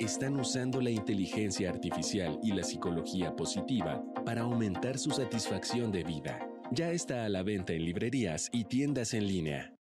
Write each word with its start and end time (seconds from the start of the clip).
están 0.00 0.40
usando 0.40 0.80
la 0.80 0.90
inteligencia 0.90 1.68
artificial 1.68 2.40
y 2.42 2.52
la 2.52 2.64
psicología 2.64 3.36
positiva 3.36 4.02
para 4.24 4.42
aumentar 4.42 4.98
su 4.98 5.10
satisfacción 5.10 5.92
de 5.92 6.04
vida. 6.04 6.40
Ya 6.72 6.90
está 6.90 7.26
a 7.26 7.28
la 7.28 7.42
venta 7.42 7.74
en 7.74 7.84
librerías 7.84 8.48
y 8.50 8.64
tiendas 8.64 9.12
en 9.12 9.26
línea. 9.26 9.74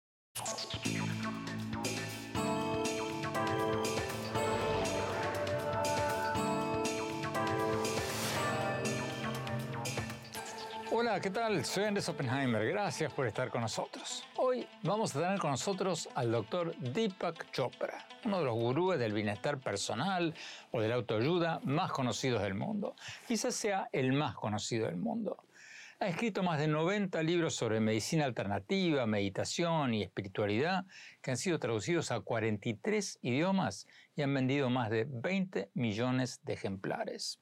¿Qué 11.21 11.31
tal? 11.31 11.65
Soy 11.65 11.85
Andrés 11.85 12.11
Oppenheimer. 12.11 12.67
Gracias 12.67 13.11
por 13.11 13.27
estar 13.27 13.49
con 13.49 13.63
nosotros. 13.63 14.23
Hoy 14.37 14.67
vamos 14.83 15.17
a 15.17 15.21
tener 15.23 15.39
con 15.39 15.51
nosotros 15.51 16.11
al 16.15 16.31
doctor 16.31 16.77
Deepak 16.77 17.51
Chopra, 17.53 18.07
uno 18.27 18.41
de 18.41 18.45
los 18.45 18.55
gurúes 18.55 18.99
del 18.99 19.15
bienestar 19.15 19.59
personal 19.59 20.35
o 20.73 20.81
de 20.83 20.89
la 20.89 20.97
autoayuda 20.97 21.61
más 21.65 21.91
conocidos 21.91 22.43
del 22.43 22.55
mundo. 22.55 22.97
Quizás 23.27 23.55
sea 23.55 23.89
el 23.93 24.13
más 24.13 24.35
conocido 24.35 24.87
del 24.87 24.97
mundo. 24.97 25.39
Ha 26.01 26.09
escrito 26.09 26.43
más 26.43 26.59
de 26.59 26.69
90 26.69 27.23
libros 27.23 27.55
sobre 27.55 27.81
medicina 27.81 28.27
alternativa, 28.27 29.07
meditación 29.07 29.95
y 29.95 30.03
espiritualidad 30.03 30.85
que 31.23 31.31
han 31.31 31.39
sido 31.39 31.59
traducidos 31.59 32.11
a 32.11 32.21
43 32.21 33.21
idiomas 33.23 33.87
y 34.15 34.21
han 34.21 34.35
vendido 34.35 34.69
más 34.69 34.91
de 34.91 35.07
20 35.09 35.71
millones 35.73 36.41
de 36.45 36.53
ejemplares. 36.53 37.41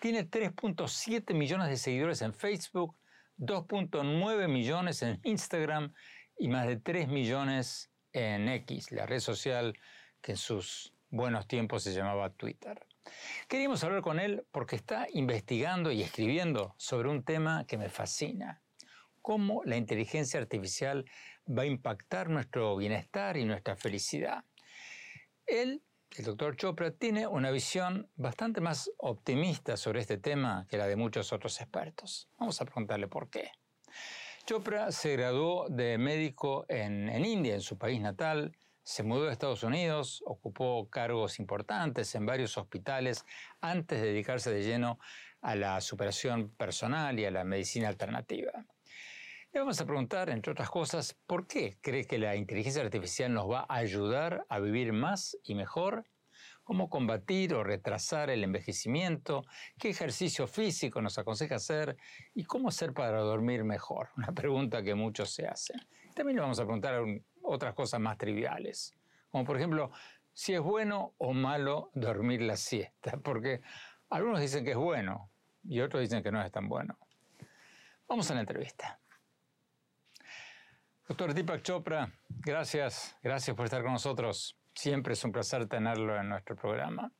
Tiene 0.00 0.30
3.7 0.30 1.34
millones 1.34 1.68
de 1.68 1.76
seguidores 1.76 2.22
en 2.22 2.32
Facebook, 2.32 2.94
2.9 3.38 4.48
millones 4.48 5.02
en 5.02 5.20
Instagram 5.22 5.94
y 6.36 6.48
más 6.48 6.66
de 6.66 6.76
3 6.76 7.08
millones 7.08 7.90
en 8.12 8.48
X, 8.48 8.92
la 8.92 9.06
red 9.06 9.20
social 9.20 9.74
que 10.20 10.32
en 10.32 10.38
sus 10.38 10.92
buenos 11.10 11.46
tiempos 11.46 11.82
se 11.82 11.92
llamaba 11.92 12.30
Twitter. 12.30 12.86
Queríamos 13.48 13.82
hablar 13.84 14.02
con 14.02 14.20
él 14.20 14.44
porque 14.50 14.76
está 14.76 15.06
investigando 15.12 15.90
y 15.90 16.02
escribiendo 16.02 16.74
sobre 16.76 17.08
un 17.08 17.22
tema 17.22 17.64
que 17.66 17.78
me 17.78 17.88
fascina, 17.88 18.62
cómo 19.22 19.62
la 19.64 19.76
inteligencia 19.76 20.40
artificial 20.40 21.04
va 21.46 21.62
a 21.62 21.66
impactar 21.66 22.28
nuestro 22.28 22.76
bienestar 22.76 23.36
y 23.36 23.44
nuestra 23.44 23.76
felicidad. 23.76 24.44
Él, 25.46 25.82
el 26.16 26.24
doctor 26.24 26.56
Chopra, 26.56 26.90
tiene 26.90 27.26
una 27.26 27.50
visión 27.50 28.10
bastante 28.16 28.60
más 28.60 28.90
optimista 28.98 29.76
sobre 29.76 30.00
este 30.00 30.18
tema 30.18 30.66
que 30.68 30.78
la 30.78 30.86
de 30.86 30.96
muchos 30.96 31.32
otros 31.32 31.60
expertos. 31.60 32.28
Vamos 32.38 32.60
a 32.60 32.64
preguntarle 32.64 33.08
por 33.08 33.30
qué. 33.30 33.52
Chopra 34.46 34.90
se 34.92 35.12
graduó 35.12 35.68
de 35.68 35.98
médico 35.98 36.64
en, 36.68 37.08
en 37.08 37.24
India, 37.24 37.54
en 37.54 37.60
su 37.60 37.76
país 37.76 38.00
natal, 38.00 38.56
se 38.82 39.02
mudó 39.02 39.28
a 39.28 39.32
Estados 39.32 39.62
Unidos, 39.62 40.22
ocupó 40.24 40.88
cargos 40.88 41.38
importantes 41.38 42.14
en 42.14 42.24
varios 42.24 42.56
hospitales 42.56 43.26
antes 43.60 44.00
de 44.00 44.06
dedicarse 44.08 44.50
de 44.50 44.62
lleno 44.62 44.98
a 45.42 45.54
la 45.54 45.80
superación 45.82 46.48
personal 46.56 47.20
y 47.20 47.26
a 47.26 47.30
la 47.30 47.44
medicina 47.44 47.88
alternativa. 47.88 48.64
Le 49.50 49.60
vamos 49.60 49.80
a 49.80 49.86
preguntar, 49.86 50.28
entre 50.28 50.52
otras 50.52 50.68
cosas, 50.68 51.16
¿por 51.26 51.46
qué 51.46 51.78
cree 51.80 52.04
que 52.04 52.18
la 52.18 52.36
inteligencia 52.36 52.82
artificial 52.82 53.32
nos 53.32 53.50
va 53.50 53.64
a 53.66 53.76
ayudar 53.76 54.44
a 54.50 54.58
vivir 54.58 54.92
más 54.92 55.38
y 55.42 55.54
mejor? 55.54 56.04
¿Cómo 56.64 56.90
combatir 56.90 57.54
o 57.54 57.64
retrasar 57.64 58.28
el 58.28 58.44
envejecimiento? 58.44 59.44
¿Qué 59.78 59.88
ejercicio 59.88 60.46
físico 60.46 61.00
nos 61.00 61.16
aconseja 61.16 61.54
hacer? 61.54 61.96
¿Y 62.34 62.44
cómo 62.44 62.68
hacer 62.68 62.92
para 62.92 63.20
dormir 63.20 63.64
mejor? 63.64 64.10
Una 64.18 64.32
pregunta 64.32 64.82
que 64.82 64.94
muchos 64.94 65.30
se 65.30 65.46
hacen. 65.46 65.80
También 66.14 66.36
le 66.36 66.42
vamos 66.42 66.60
a 66.60 66.64
preguntar 66.64 67.02
otras 67.42 67.72
cosas 67.72 68.00
más 68.00 68.18
triviales, 68.18 68.94
como 69.30 69.46
por 69.46 69.56
ejemplo, 69.56 69.90
si 70.34 70.52
es 70.52 70.60
bueno 70.60 71.14
o 71.16 71.32
malo 71.32 71.90
dormir 71.94 72.42
la 72.42 72.56
siesta, 72.58 73.16
porque 73.24 73.62
algunos 74.10 74.40
dicen 74.40 74.62
que 74.62 74.72
es 74.72 74.76
bueno 74.76 75.30
y 75.64 75.80
otros 75.80 76.02
dicen 76.02 76.22
que 76.22 76.30
no 76.30 76.42
es 76.42 76.52
tan 76.52 76.68
bueno. 76.68 76.98
Vamos 78.06 78.30
a 78.30 78.34
la 78.34 78.40
entrevista. 78.40 79.00
Doctor 81.08 81.32
Deepak 81.32 81.62
Chopra, 81.62 82.12
gracias, 82.28 83.16
gracias 83.22 83.56
por 83.56 83.64
estar 83.64 83.82
con 83.82 83.94
nosotros. 83.94 84.58
Siempre 84.74 85.14
es 85.14 85.24
un 85.24 85.32
placer 85.32 85.66
tenerlo 85.66 86.14
en 86.20 86.28
nuestro 86.28 86.54
programa. 86.54 87.10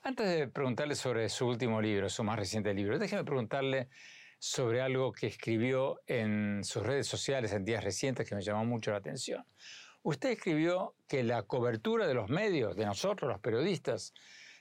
Antes 0.00 0.26
de 0.26 0.48
preguntarle 0.48 0.94
sobre 0.94 1.28
su 1.28 1.46
último 1.46 1.82
libro, 1.82 2.08
su 2.08 2.24
más 2.24 2.38
reciente 2.38 2.72
libro, 2.72 2.98
déjeme 2.98 3.22
preguntarle 3.22 3.90
sobre 4.38 4.80
algo 4.80 5.12
que 5.12 5.26
escribió 5.26 6.00
en 6.06 6.64
sus 6.64 6.82
redes 6.82 7.08
sociales 7.08 7.52
en 7.52 7.62
días 7.62 7.84
recientes 7.84 8.26
que 8.26 8.34
me 8.34 8.40
llamó 8.40 8.64
mucho 8.64 8.90
la 8.90 8.96
atención. 8.96 9.44
Usted 10.02 10.30
escribió 10.30 10.94
que 11.06 11.22
la 11.22 11.42
cobertura 11.42 12.06
de 12.06 12.14
los 12.14 12.30
medios, 12.30 12.74
de 12.74 12.86
nosotros 12.86 13.30
los 13.30 13.40
periodistas, 13.40 14.14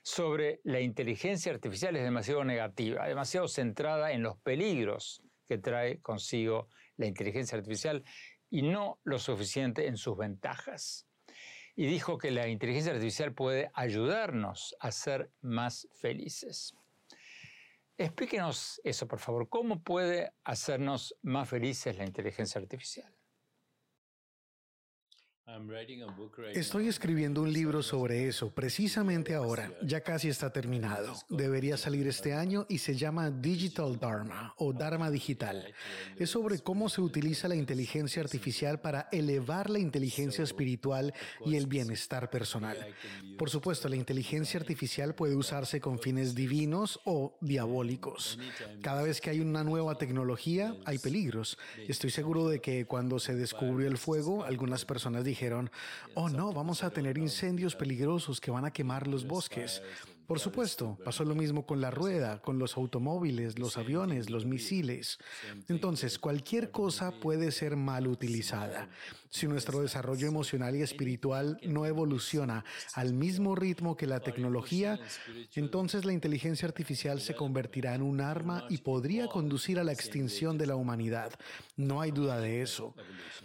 sobre 0.03 0.59
la 0.65 0.81
inteligencia 0.81 1.53
artificial 1.53 1.95
es 1.95 2.03
demasiado 2.03 2.43
negativa, 2.43 3.07
demasiado 3.07 3.47
centrada 3.47 4.11
en 4.11 4.21
los 4.21 4.37
peligros 4.39 5.23
que 5.47 5.57
trae 5.57 6.01
consigo 6.01 6.67
la 6.97 7.07
inteligencia 7.07 7.57
artificial 7.57 8.03
y 8.49 8.61
no 8.61 8.99
lo 9.03 9.19
suficiente 9.19 9.87
en 9.87 9.97
sus 9.97 10.17
ventajas. 10.17 11.07
Y 11.75 11.85
dijo 11.85 12.17
que 12.17 12.31
la 12.31 12.47
inteligencia 12.47 12.91
artificial 12.91 13.33
puede 13.33 13.71
ayudarnos 13.73 14.75
a 14.79 14.91
ser 14.91 15.31
más 15.41 15.87
felices. 15.93 16.73
Explíquenos 17.97 18.79
eso, 18.83 19.07
por 19.07 19.19
favor. 19.19 19.49
¿Cómo 19.49 19.81
puede 19.81 20.33
hacernos 20.43 21.15
más 21.21 21.49
felices 21.49 21.97
la 21.97 22.05
inteligencia 22.05 22.59
artificial? 22.59 23.18
Estoy 26.53 26.87
escribiendo 26.87 27.41
un 27.41 27.51
libro 27.51 27.81
sobre 27.81 28.27
eso 28.27 28.51
precisamente 28.51 29.33
ahora. 29.33 29.71
Ya 29.81 30.01
casi 30.01 30.29
está 30.29 30.51
terminado. 30.51 31.15
Debería 31.27 31.75
salir 31.75 32.07
este 32.07 32.33
año 32.33 32.65
y 32.69 32.77
se 32.77 32.95
llama 32.95 33.31
Digital 33.31 33.99
Dharma 33.99 34.53
o 34.57 34.73
Dharma 34.73 35.09
Digital. 35.09 35.73
Es 36.17 36.31
sobre 36.31 36.59
cómo 36.59 36.87
se 36.87 37.01
utiliza 37.01 37.47
la 37.47 37.55
inteligencia 37.55 38.21
artificial 38.21 38.79
para 38.79 39.09
elevar 39.11 39.69
la 39.69 39.79
inteligencia 39.79 40.43
espiritual 40.43 41.13
y 41.45 41.55
el 41.55 41.67
bienestar 41.67 42.29
personal. 42.29 42.77
Por 43.37 43.49
supuesto, 43.49 43.89
la 43.89 43.95
inteligencia 43.95 44.59
artificial 44.59 45.15
puede 45.15 45.35
usarse 45.35 45.81
con 45.81 45.99
fines 45.99 46.35
divinos 46.35 46.99
o 47.05 47.37
diabólicos. 47.41 48.37
Cada 48.81 49.01
vez 49.01 49.19
que 49.19 49.31
hay 49.31 49.39
una 49.39 49.63
nueva 49.63 49.97
tecnología, 49.97 50.75
hay 50.85 50.99
peligros. 50.99 51.57
Estoy 51.87 52.11
seguro 52.11 52.47
de 52.47 52.61
que 52.61 52.85
cuando 52.85 53.19
se 53.19 53.35
descubrió 53.35 53.87
el 53.87 53.97
fuego, 53.97 54.43
algunas 54.43 54.85
personas 54.85 55.23
dijeron, 55.23 55.38
dijeron, 55.39 55.71
oh 56.15 56.27
no, 56.27 56.51
vamos 56.51 56.83
a 56.83 56.89
tener 56.89 57.17
incendios 57.17 57.73
peligrosos 57.73 58.41
que 58.41 58.51
van 58.51 58.65
a 58.65 58.71
quemar 58.71 59.07
los 59.07 59.25
bosques. 59.25 59.81
Por 60.29 60.39
supuesto, 60.39 60.95
pasó 61.03 61.25
lo 61.25 61.33
mismo 61.33 61.65
con 61.65 61.81
la 61.81 61.89
rueda, 61.89 62.39
con 62.39 62.59
los 62.59 62.77
automóviles, 62.77 63.57
los 63.57 63.77
aviones, 63.77 64.29
los 64.29 64.45
misiles. 64.45 65.17
Entonces, 65.67 66.19
cualquier 66.19 66.69
cosa 66.69 67.09
puede 67.19 67.51
ser 67.51 67.75
mal 67.75 68.05
utilizada. 68.05 68.89
Si 69.31 69.47
nuestro 69.47 69.81
desarrollo 69.81 70.27
emocional 70.27 70.75
y 70.75 70.83
espiritual 70.83 71.59
no 71.63 71.87
evoluciona 71.87 72.63
al 72.93 73.13
mismo 73.13 73.55
ritmo 73.55 73.95
que 73.95 74.05
la 74.05 74.19
tecnología, 74.19 74.99
entonces 75.55 76.05
la 76.05 76.13
inteligencia 76.13 76.67
artificial 76.67 77.21
se 77.21 77.35
convertirá 77.35 77.95
en 77.95 78.03
un 78.03 78.21
arma 78.21 78.65
y 78.69 78.77
podría 78.79 79.27
conducir 79.27 79.79
a 79.79 79.83
la 79.83 79.93
extinción 79.93 80.59
de 80.59 80.67
la 80.67 80.75
humanidad. 80.75 81.31
No 81.75 82.01
hay 82.01 82.11
duda 82.11 82.39
de 82.39 82.61
eso. 82.61 82.95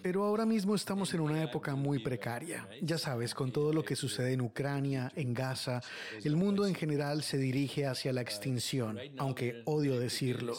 Pero 0.02 0.24
ahora 0.24 0.44
mismo 0.44 0.74
estamos 0.74 1.14
en 1.14 1.20
una 1.20 1.42
época 1.42 1.74
muy 1.74 1.98
precaria. 1.98 2.68
Ya 2.82 2.98
sabes, 2.98 3.34
con 3.34 3.52
todo 3.52 3.72
lo 3.72 3.84
que 3.84 3.96
sucede 3.96 4.32
en 4.32 4.40
Ucrania, 4.40 5.12
en 5.14 5.34
Gaza, 5.34 5.80
el 6.24 6.36
mundo 6.36 6.66
en 6.66 6.73
en 6.74 6.80
general 6.80 7.22
se 7.22 7.38
dirige 7.38 7.86
hacia 7.86 8.12
la 8.12 8.20
extinción, 8.20 8.98
aunque 9.16 9.62
odio 9.64 9.96
decirlo, 9.98 10.54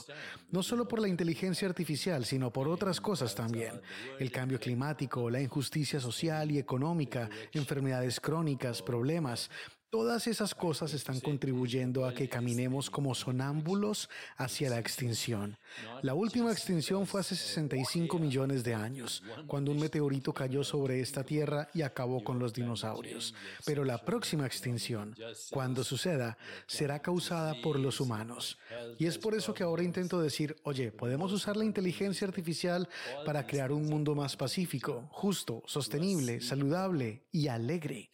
no 0.50 0.64
solo 0.64 0.88
por 0.88 1.02
la 1.02 1.10
inteligencia 1.10 1.68
artificial, 1.68 2.24
sino 2.24 2.52
por 2.54 2.70
otras 2.70 3.02
cosas 3.02 3.36
también. 3.36 3.82
El 4.18 4.32
cambio 4.32 4.58
climático, 4.58 5.30
la 5.30 5.42
injusticia 5.42 6.00
social 6.00 6.52
y 6.52 6.58
económica, 6.58 7.30
enfermedades 7.52 8.22
crónicas, 8.22 8.82
problemas, 8.82 9.52
Todas 9.96 10.28
esas 10.28 10.54
cosas 10.54 10.94
están 10.94 11.22
contribuyendo 11.22 12.06
a 12.06 12.14
que 12.14 12.28
caminemos 12.28 12.90
como 12.90 13.16
sonámbulos 13.16 14.10
hacia 14.36 14.70
la 14.70 14.78
extinción. 14.78 15.58
La 16.02 16.14
última 16.14 16.52
extinción 16.52 17.08
fue 17.08 17.22
hace 17.22 17.38
65 17.38 18.20
millones 18.20 18.66
de 18.66 18.74
años, 18.74 19.24
cuando 19.48 19.72
un 19.72 19.80
meteorito 19.80 20.34
cayó 20.34 20.66
sobre 20.66 21.00
esta 21.00 21.24
Tierra 21.24 21.70
y 21.74 21.82
acabó 21.82 22.26
con 22.26 22.40
los 22.40 22.54
dinosaurios. 22.54 23.34
Pero 23.64 23.86
la 23.86 24.04
próxima 24.04 24.46
extinción, 24.46 25.16
cuando 25.50 25.82
suceda, 25.82 26.38
será 26.68 27.02
causada 27.02 27.56
por 27.64 27.80
los 27.80 28.02
humanos. 28.02 28.58
Y 29.00 29.06
es 29.06 29.18
por 29.18 29.34
eso 29.34 29.54
que 29.54 29.64
ahora 29.64 29.82
intento 29.82 30.20
decir, 30.20 30.58
oye, 30.64 30.92
podemos 30.92 31.32
usar 31.32 31.56
la 31.56 31.64
inteligencia 31.64 32.28
artificial 32.28 32.90
para 33.26 33.48
crear 33.48 33.72
un 33.72 33.86
mundo 33.86 34.14
más 34.14 34.36
pacífico, 34.36 35.08
justo, 35.10 35.64
sostenible, 35.66 36.42
saludable 36.42 37.22
y 37.32 37.48
alegre. 37.48 38.10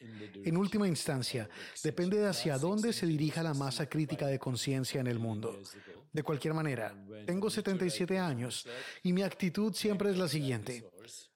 En 0.45 0.57
última 0.57 0.87
instancia, 0.87 1.49
Depende 1.83 2.17
de 2.17 2.27
hacia 2.27 2.57
dónde 2.57 2.93
se 2.93 3.05
dirija 3.05 3.43
la 3.43 3.53
masa 3.53 3.87
crítica 3.87 4.27
de 4.27 4.39
conciencia 4.39 5.01
en 5.01 5.07
el 5.07 5.19
mundo. 5.19 5.61
De 6.13 6.23
cualquier 6.23 6.53
manera, 6.53 6.93
tengo 7.25 7.49
77 7.49 8.19
años 8.19 8.67
y 9.03 9.13
mi 9.13 9.23
actitud 9.23 9.73
siempre 9.73 10.11
es 10.11 10.17
la 10.17 10.27
siguiente. 10.27 10.83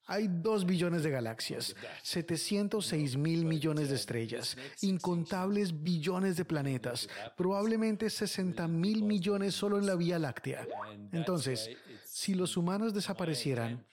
Hay 0.08 0.28
dos 0.28 0.66
billones 0.68 1.02
de 1.02 1.10
galaxias, 1.10 1.76
706 2.04 3.18
mil 3.18 3.44
millones 3.46 3.90
de 3.90 3.96
estrellas, 3.96 4.56
incontables 4.82 5.82
billones 5.84 6.38
de 6.38 6.46
planetas, 6.46 7.10
probablemente 7.36 8.12
60 8.12 8.68
mil 8.68 9.02
millones 9.02 9.56
solo 9.56 9.80
en 9.80 9.88
la 9.88 9.96
Vía 9.96 10.20
Láctea. 10.20 10.68
Entonces, 11.12 11.72
si 12.16 12.34
los 12.34 12.56
humanos 12.56 12.94
desaparecieran, 12.94 13.86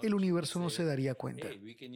el 0.00 0.14
universo 0.14 0.60
no 0.60 0.70
se 0.70 0.84
daría 0.84 1.16
cuenta. 1.16 1.48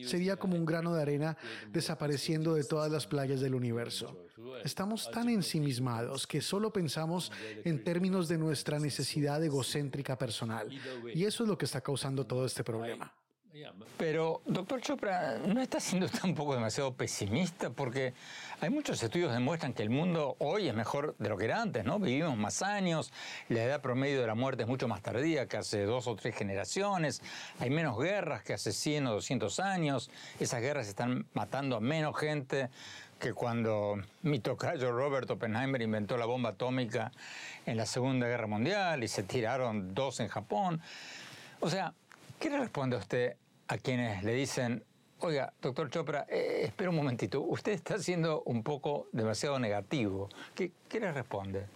Sería 0.05 0.37
como 0.37 0.57
un 0.57 0.65
grano 0.65 0.93
de 0.93 1.03
arena 1.03 1.37
desapareciendo 1.71 2.55
de 2.55 2.65
todas 2.65 2.91
las 2.91 3.07
playas 3.07 3.41
del 3.41 3.55
universo. 3.55 4.27
Estamos 4.65 5.09
tan 5.09 5.29
ensimismados 5.29 6.27
que 6.27 6.41
solo 6.41 6.73
pensamos 6.73 7.31
en 7.65 7.85
términos 7.85 8.27
de 8.27 8.39
nuestra 8.39 8.81
necesidad 8.81 9.43
egocéntrica 9.45 10.19
personal. 10.19 10.69
Y 11.15 11.23
eso 11.23 11.45
es 11.45 11.49
lo 11.49 11.57
que 11.57 11.67
está 11.67 11.81
causando 11.81 12.27
todo 12.27 12.45
este 12.45 12.65
problema. 12.65 13.15
Pero, 13.97 14.43
doctor 14.47 14.81
Chopra, 14.81 15.39
¿no 15.39 15.61
está 15.61 15.81
siendo 15.81 16.07
un 16.25 16.35
poco 16.35 16.55
demasiado 16.55 16.93
pesimista? 16.93 17.71
Porque 17.71 18.15
hay 18.61 18.71
muchos 18.71 19.03
estudios 19.03 19.31
que 19.31 19.35
demuestran 19.35 19.73
que 19.73 19.83
el 19.83 19.91
mundo 19.91 20.37
hoy 20.39 20.69
es 20.69 20.75
mejor 20.75 21.17
de 21.19 21.29
lo 21.29 21.37
que 21.37 21.47
era 21.47 21.61
antes, 21.61 21.85
¿no? 21.85 21.99
Vivimos 21.99 22.37
más 22.37 22.63
años, 22.63 23.13
la 23.49 23.63
edad 23.65 23.81
promedio 23.81 24.21
de 24.21 24.27
la 24.27 24.35
muerte 24.35 24.63
es 24.63 24.69
mucho 24.69 24.87
más 24.87 25.03
tardía 25.03 25.47
que 25.47 25.57
hace 25.57 25.83
dos 25.85 26.07
o 26.07 26.15
tres 26.15 26.37
generaciones, 26.37 27.23
hay 27.59 27.71
menos 27.71 27.99
guerras 27.99 28.43
que 28.43 28.55
hace 28.55 28.73
100 28.73 29.07
o 29.09 29.13
200 29.15 29.61
años, 29.61 30.11
esas 30.39 30.61
guerras 30.61 30.87
están 30.87 31.27
matando 31.35 31.77
a 31.77 31.81
menos 31.81 32.17
gente 32.17 32.71
que 33.19 33.33
cuando 33.33 34.01
mi 34.23 34.39
tocayo 34.39 34.93
Robert 34.93 35.29
Oppenheimer 35.31 35.83
inventó 35.83 36.17
la 36.17 36.27
bomba 36.27 36.51
atómica 36.51 37.11
en 37.67 37.77
la 37.77 37.87
Segunda 37.87 38.29
Guerra 38.29 38.47
Mundial 38.47 39.03
y 39.03 39.09
se 39.09 39.25
tiraron 39.25 39.93
dos 39.93 40.21
en 40.21 40.29
Japón. 40.29 40.81
O 41.59 41.69
sea, 41.69 41.93
¿Qué 42.39 42.51
le 42.51 42.59
responde 42.59 42.95
a 42.95 43.01
usted 43.01 43.37
a 43.69 43.79
quienes 43.79 44.25
le 44.25 44.33
dicen, 44.33 44.85
oiga, 45.21 45.53
doctor 45.61 45.91
Chopra, 45.91 46.27
eh, 46.29 46.63
espera 46.65 46.91
un 46.91 46.97
momentito, 46.97 47.41
usted 47.43 47.73
está 47.73 47.99
siendo 47.99 48.43
un 48.45 48.63
poco 48.63 49.09
demasiado 49.13 49.59
negativo? 49.59 50.29
¿Qué, 50.55 50.73
qué 50.89 51.01
le 51.01 51.13
responde? 51.13 51.67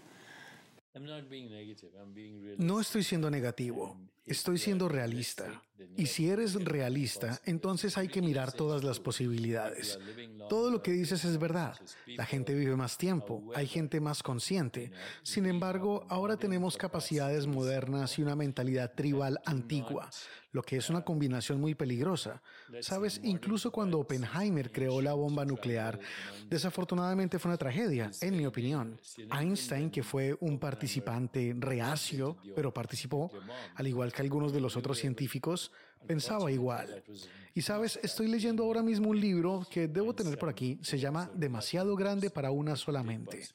No 2.59 2.81
estoy 2.81 3.03
siendo 3.03 3.31
negativo, 3.31 3.97
estoy 4.27 4.59
siendo 4.59 4.89
realista. 4.89 5.63
Y 5.97 6.07
si 6.07 6.29
eres 6.29 6.55
realista, 6.55 7.41
entonces 7.45 7.99
hay 7.99 8.09
que 8.09 8.23
mirar 8.23 8.53
todas 8.53 8.85
las 8.85 9.01
posibilidades. 9.01 9.99
Todo 10.49 10.71
lo 10.71 10.83
que 10.83 10.93
dices 10.93 11.25
es 11.25 11.39
verdad. 11.39 11.77
La 12.07 12.25
gente 12.25 12.55
vive 12.55 12.77
más 12.77 12.97
tiempo, 12.99 13.51
hay 13.55 13.67
gente 13.67 14.01
más 14.01 14.23
consciente. 14.23 14.93
Sin 15.23 15.47
embargo, 15.47 16.07
ahora 16.09 16.37
tenemos 16.37 16.77
capacidades 16.77 17.47
modernas 17.47 18.19
y 18.19 18.23
una 18.23 18.37
mentalidad 18.37 18.95
tribal 18.95 19.41
antigua, 19.45 20.09
lo 20.53 20.63
que 20.63 20.77
es 20.77 20.91
una 20.91 21.03
combinación 21.03 21.61
muy 21.61 21.75
peligrosa. 21.75 22.43
Sabes, 22.81 23.21
incluso 23.23 23.71
cuando 23.73 23.99
Oppenheimer 23.99 24.71
creó 24.71 25.01
la 25.01 25.15
bomba 25.15 25.45
nuclear, 25.45 25.99
desafortunadamente 26.49 27.39
fue 27.39 27.51
una 27.51 27.59
tragedia, 27.59 28.11
en 28.21 28.37
mi 28.37 28.47
opinión. 28.47 29.01
Einstein, 29.31 29.91
que 29.91 30.03
fue 30.03 30.37
un 30.41 30.59
participante 30.59 31.55
reacio, 31.59 32.37
pero 32.55 32.73
participó, 32.73 33.31
al 33.75 33.87
igual 33.87 34.12
que 34.13 34.23
algunos 34.23 34.53
de 34.53 34.61
los 34.61 34.77
otros 34.77 34.99
científicos, 34.99 35.73
pensaba 36.07 36.51
igual. 36.51 37.03
Y 37.55 37.63
sabes, 37.63 37.99
estoy 38.03 38.29
leyendo 38.29 38.65
ahora 38.65 38.83
mismo 38.83 39.11
un 39.11 39.21
libro 39.21 39.67
que 39.71 39.89
debo 39.89 40.15
tener 40.15 40.39
por 40.39 40.49
aquí, 40.49 40.79
se 40.83 40.99
llama 40.99 41.31
Demasiado 41.35 41.95
grande 41.97 42.31
para 42.31 42.51
una 42.51 42.77
solamente. 42.77 43.47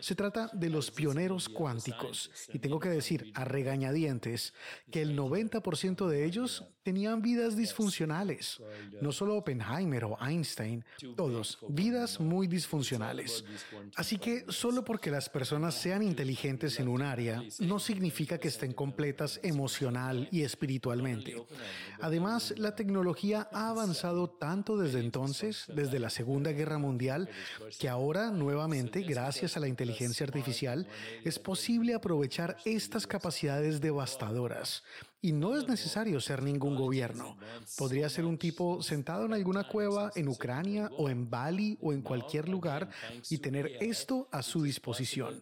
Se 0.00 0.14
trata 0.14 0.50
de 0.52 0.70
los 0.70 0.90
pioneros 0.90 1.48
cuánticos 1.48 2.30
y 2.52 2.58
tengo 2.58 2.80
que 2.80 2.88
decir 2.88 3.30
a 3.34 3.44
regañadientes 3.44 4.54
que 4.90 5.02
el 5.02 5.16
90% 5.16 6.06
de 6.08 6.24
ellos 6.24 6.64
tenían 6.82 7.22
vidas 7.22 7.56
disfuncionales. 7.56 8.60
No 9.00 9.12
solo 9.12 9.36
Oppenheimer 9.36 10.04
o 10.04 10.18
Einstein, 10.20 10.84
todos, 11.16 11.58
vidas 11.68 12.20
muy 12.20 12.46
disfuncionales. 12.46 13.44
Así 13.96 14.18
que 14.18 14.44
solo 14.48 14.84
porque 14.84 15.10
las 15.10 15.28
personas 15.28 15.74
sean 15.74 16.02
inteligentes 16.02 16.80
en 16.80 16.88
un 16.88 17.02
área, 17.02 17.42
no 17.60 17.78
significa 17.78 18.38
que 18.38 18.48
estén 18.48 18.72
completas 18.72 19.40
emocional 19.42 20.28
y 20.30 20.42
espiritualmente. 20.42 21.36
Además, 22.00 22.54
la 22.56 22.74
tecnología 22.74 23.41
ha 23.52 23.70
avanzado 23.70 24.28
tanto 24.28 24.76
desde 24.76 25.00
entonces, 25.00 25.64
desde 25.74 25.98
la 25.98 26.10
Segunda 26.10 26.52
Guerra 26.52 26.78
Mundial, 26.78 27.28
que 27.78 27.88
ahora 27.88 28.30
nuevamente, 28.30 29.02
gracias 29.02 29.56
a 29.56 29.60
la 29.60 29.68
inteligencia 29.68 30.24
artificial, 30.26 30.86
es 31.24 31.38
posible 31.38 31.94
aprovechar 31.94 32.56
estas 32.64 33.06
capacidades 33.06 33.80
devastadoras. 33.80 34.82
Y 35.20 35.32
no 35.32 35.56
es 35.56 35.68
necesario 35.68 36.20
ser 36.20 36.42
ningún 36.42 36.74
gobierno. 36.74 37.36
Podría 37.78 38.08
ser 38.08 38.24
un 38.24 38.38
tipo 38.38 38.82
sentado 38.82 39.24
en 39.24 39.32
alguna 39.32 39.68
cueva 39.68 40.10
en 40.16 40.28
Ucrania 40.28 40.90
o 40.98 41.08
en 41.08 41.30
Bali 41.30 41.78
o 41.80 41.92
en 41.92 42.02
cualquier 42.02 42.48
lugar 42.48 42.90
y 43.30 43.38
tener 43.38 43.76
esto 43.80 44.28
a 44.32 44.42
su 44.42 44.62
disposición. 44.62 45.40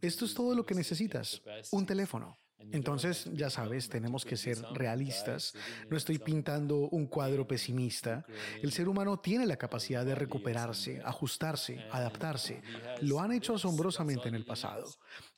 Esto 0.00 0.24
es 0.24 0.34
todo 0.34 0.54
lo 0.54 0.64
que 0.64 0.74
necesitas, 0.74 1.42
un 1.72 1.84
teléfono. 1.84 2.36
Entonces, 2.72 3.30
ya 3.32 3.50
sabes, 3.50 3.88
tenemos 3.88 4.24
que 4.24 4.36
ser 4.36 4.58
realistas. 4.72 5.54
No 5.88 5.96
estoy 5.96 6.18
pintando 6.18 6.88
un 6.90 7.06
cuadro 7.06 7.46
pesimista. 7.46 8.26
El 8.62 8.72
ser 8.72 8.88
humano 8.88 9.18
tiene 9.18 9.46
la 9.46 9.56
capacidad 9.56 10.04
de 10.04 10.14
recuperarse, 10.14 11.00
ajustarse, 11.04 11.78
adaptarse. 11.90 12.62
Lo 13.00 13.20
han 13.20 13.32
hecho 13.32 13.54
asombrosamente 13.54 14.28
en 14.28 14.34
el 14.34 14.44
pasado. 14.44 14.86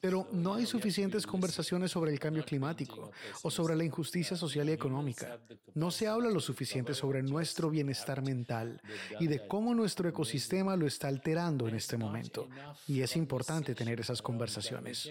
Pero 0.01 0.29
no 0.33 0.55
hay 0.55 0.67
suficientes 0.67 1.27
conversaciones 1.27 1.91
sobre 1.91 2.11
el 2.11 2.19
cambio 2.19 2.45
climático 2.45 3.13
o 3.43 3.51
sobre 3.51 3.77
la 3.77 3.85
injusticia 3.85 4.37
social 4.37 4.69
y 4.69 4.73
económica. 4.73 5.39
No 5.75 5.91
se 5.91 6.09
habla 6.09 6.31
lo 6.31 6.41
suficiente 6.41 6.95
sobre 6.95 7.23
nuestro 7.23 7.71
bienestar 7.71 8.23
mental 8.23 8.81
y 9.21 9.27
de 9.27 9.47
cómo 9.47 9.75
nuestro 9.75 10.09
ecosistema 10.09 10.75
lo 10.75 10.87
está 10.87 11.09
alterando 11.09 11.69
en 11.69 11.77
este 11.77 11.97
momento. 11.97 12.49
Y 12.89 13.03
es 13.03 13.15
importante 13.15 13.75
tener 13.75 14.01
esas 14.01 14.23
conversaciones. 14.23 15.09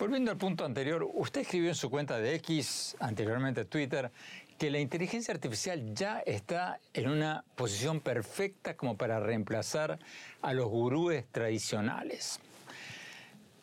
Volviendo 0.00 0.30
al 0.30 0.38
punto 0.38 0.64
anterior, 0.64 1.06
usted 1.12 1.42
escribió 1.42 1.68
en 1.68 1.74
su 1.74 1.90
cuenta 1.90 2.18
de 2.18 2.34
X, 2.36 2.96
anteriormente 3.00 3.66
Twitter, 3.66 4.10
que 4.56 4.70
la 4.70 4.78
inteligencia 4.78 5.34
artificial 5.34 5.94
ya 5.94 6.20
está 6.20 6.80
en 6.94 7.10
una 7.10 7.44
posición 7.54 8.00
perfecta 8.00 8.78
como 8.78 8.96
para 8.96 9.20
reemplazar 9.20 9.98
a 10.40 10.54
los 10.54 10.68
gurúes 10.68 11.26
tradicionales. 11.30 12.40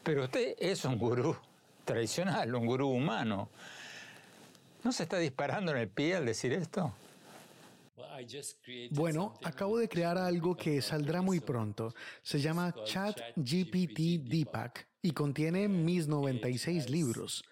Pero 0.03 0.25
usted 0.25 0.53
es 0.59 0.85
un 0.85 0.99
gurú 0.99 1.35
tradicional, 1.83 2.53
un 2.53 2.67
gurú 2.67 2.89
humano. 2.89 3.49
¿No 4.83 4.91
se 4.91 5.03
está 5.03 5.17
disparando 5.17 5.71
en 5.71 5.79
el 5.79 5.87
pie 5.87 6.17
al 6.17 6.27
decir 6.27 6.53
esto? 6.53 6.93
Bueno, 8.91 9.33
acabo 9.43 9.79
de 9.79 9.89
crear 9.89 10.19
algo 10.19 10.55
que 10.55 10.83
saldrá 10.83 11.23
muy 11.23 11.39
pronto. 11.39 11.95
Se 12.21 12.39
llama 12.39 12.75
Chat 12.85 13.19
GPT 13.35 14.21
Deepak 14.29 14.87
y 15.01 15.11
contiene 15.11 15.67
mis 15.67 16.07
96 16.07 16.89
libros. 16.89 17.43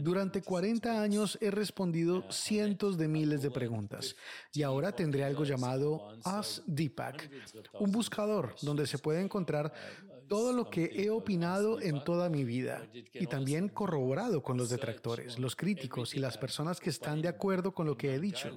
Durante 0.00 0.42
40 0.42 1.00
años 1.00 1.38
he 1.40 1.50
respondido 1.50 2.24
cientos 2.30 2.96
de 2.98 3.08
miles 3.08 3.42
de 3.42 3.50
preguntas 3.50 4.16
y 4.52 4.62
ahora 4.62 4.92
tendré 4.92 5.24
algo 5.24 5.44
llamado 5.44 6.08
Ask 6.24 6.62
Deepak, 6.66 7.30
un 7.74 7.92
buscador 7.92 8.54
donde 8.62 8.86
se 8.86 8.98
puede 8.98 9.20
encontrar 9.20 9.72
todo 10.28 10.52
lo 10.52 10.68
que 10.68 10.90
he 10.94 11.10
opinado 11.10 11.80
en 11.80 12.04
toda 12.04 12.28
mi 12.28 12.44
vida 12.44 12.86
y 13.14 13.26
también 13.26 13.68
corroborado 13.68 14.42
con 14.42 14.56
los 14.56 14.68
detractores, 14.68 15.38
los 15.38 15.56
críticos 15.56 16.14
y 16.14 16.18
las 16.18 16.36
personas 16.36 16.80
que 16.80 16.90
están 16.90 17.22
de 17.22 17.28
acuerdo 17.28 17.72
con 17.72 17.86
lo 17.86 17.96
que 17.96 18.14
he 18.14 18.20
dicho. 18.20 18.50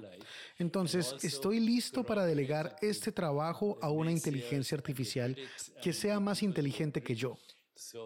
Entonces, 0.58 1.14
estoy 1.22 1.60
listo 1.60 2.04
para 2.04 2.26
delegar 2.26 2.76
este 2.82 3.10
trabajo 3.10 3.78
a 3.80 3.90
una 3.90 4.12
inteligencia 4.12 4.76
artificial 4.76 5.36
que 5.82 5.94
sea 5.94 6.20
más 6.20 6.42
inteligente 6.42 7.02
que 7.02 7.14
yo 7.14 7.38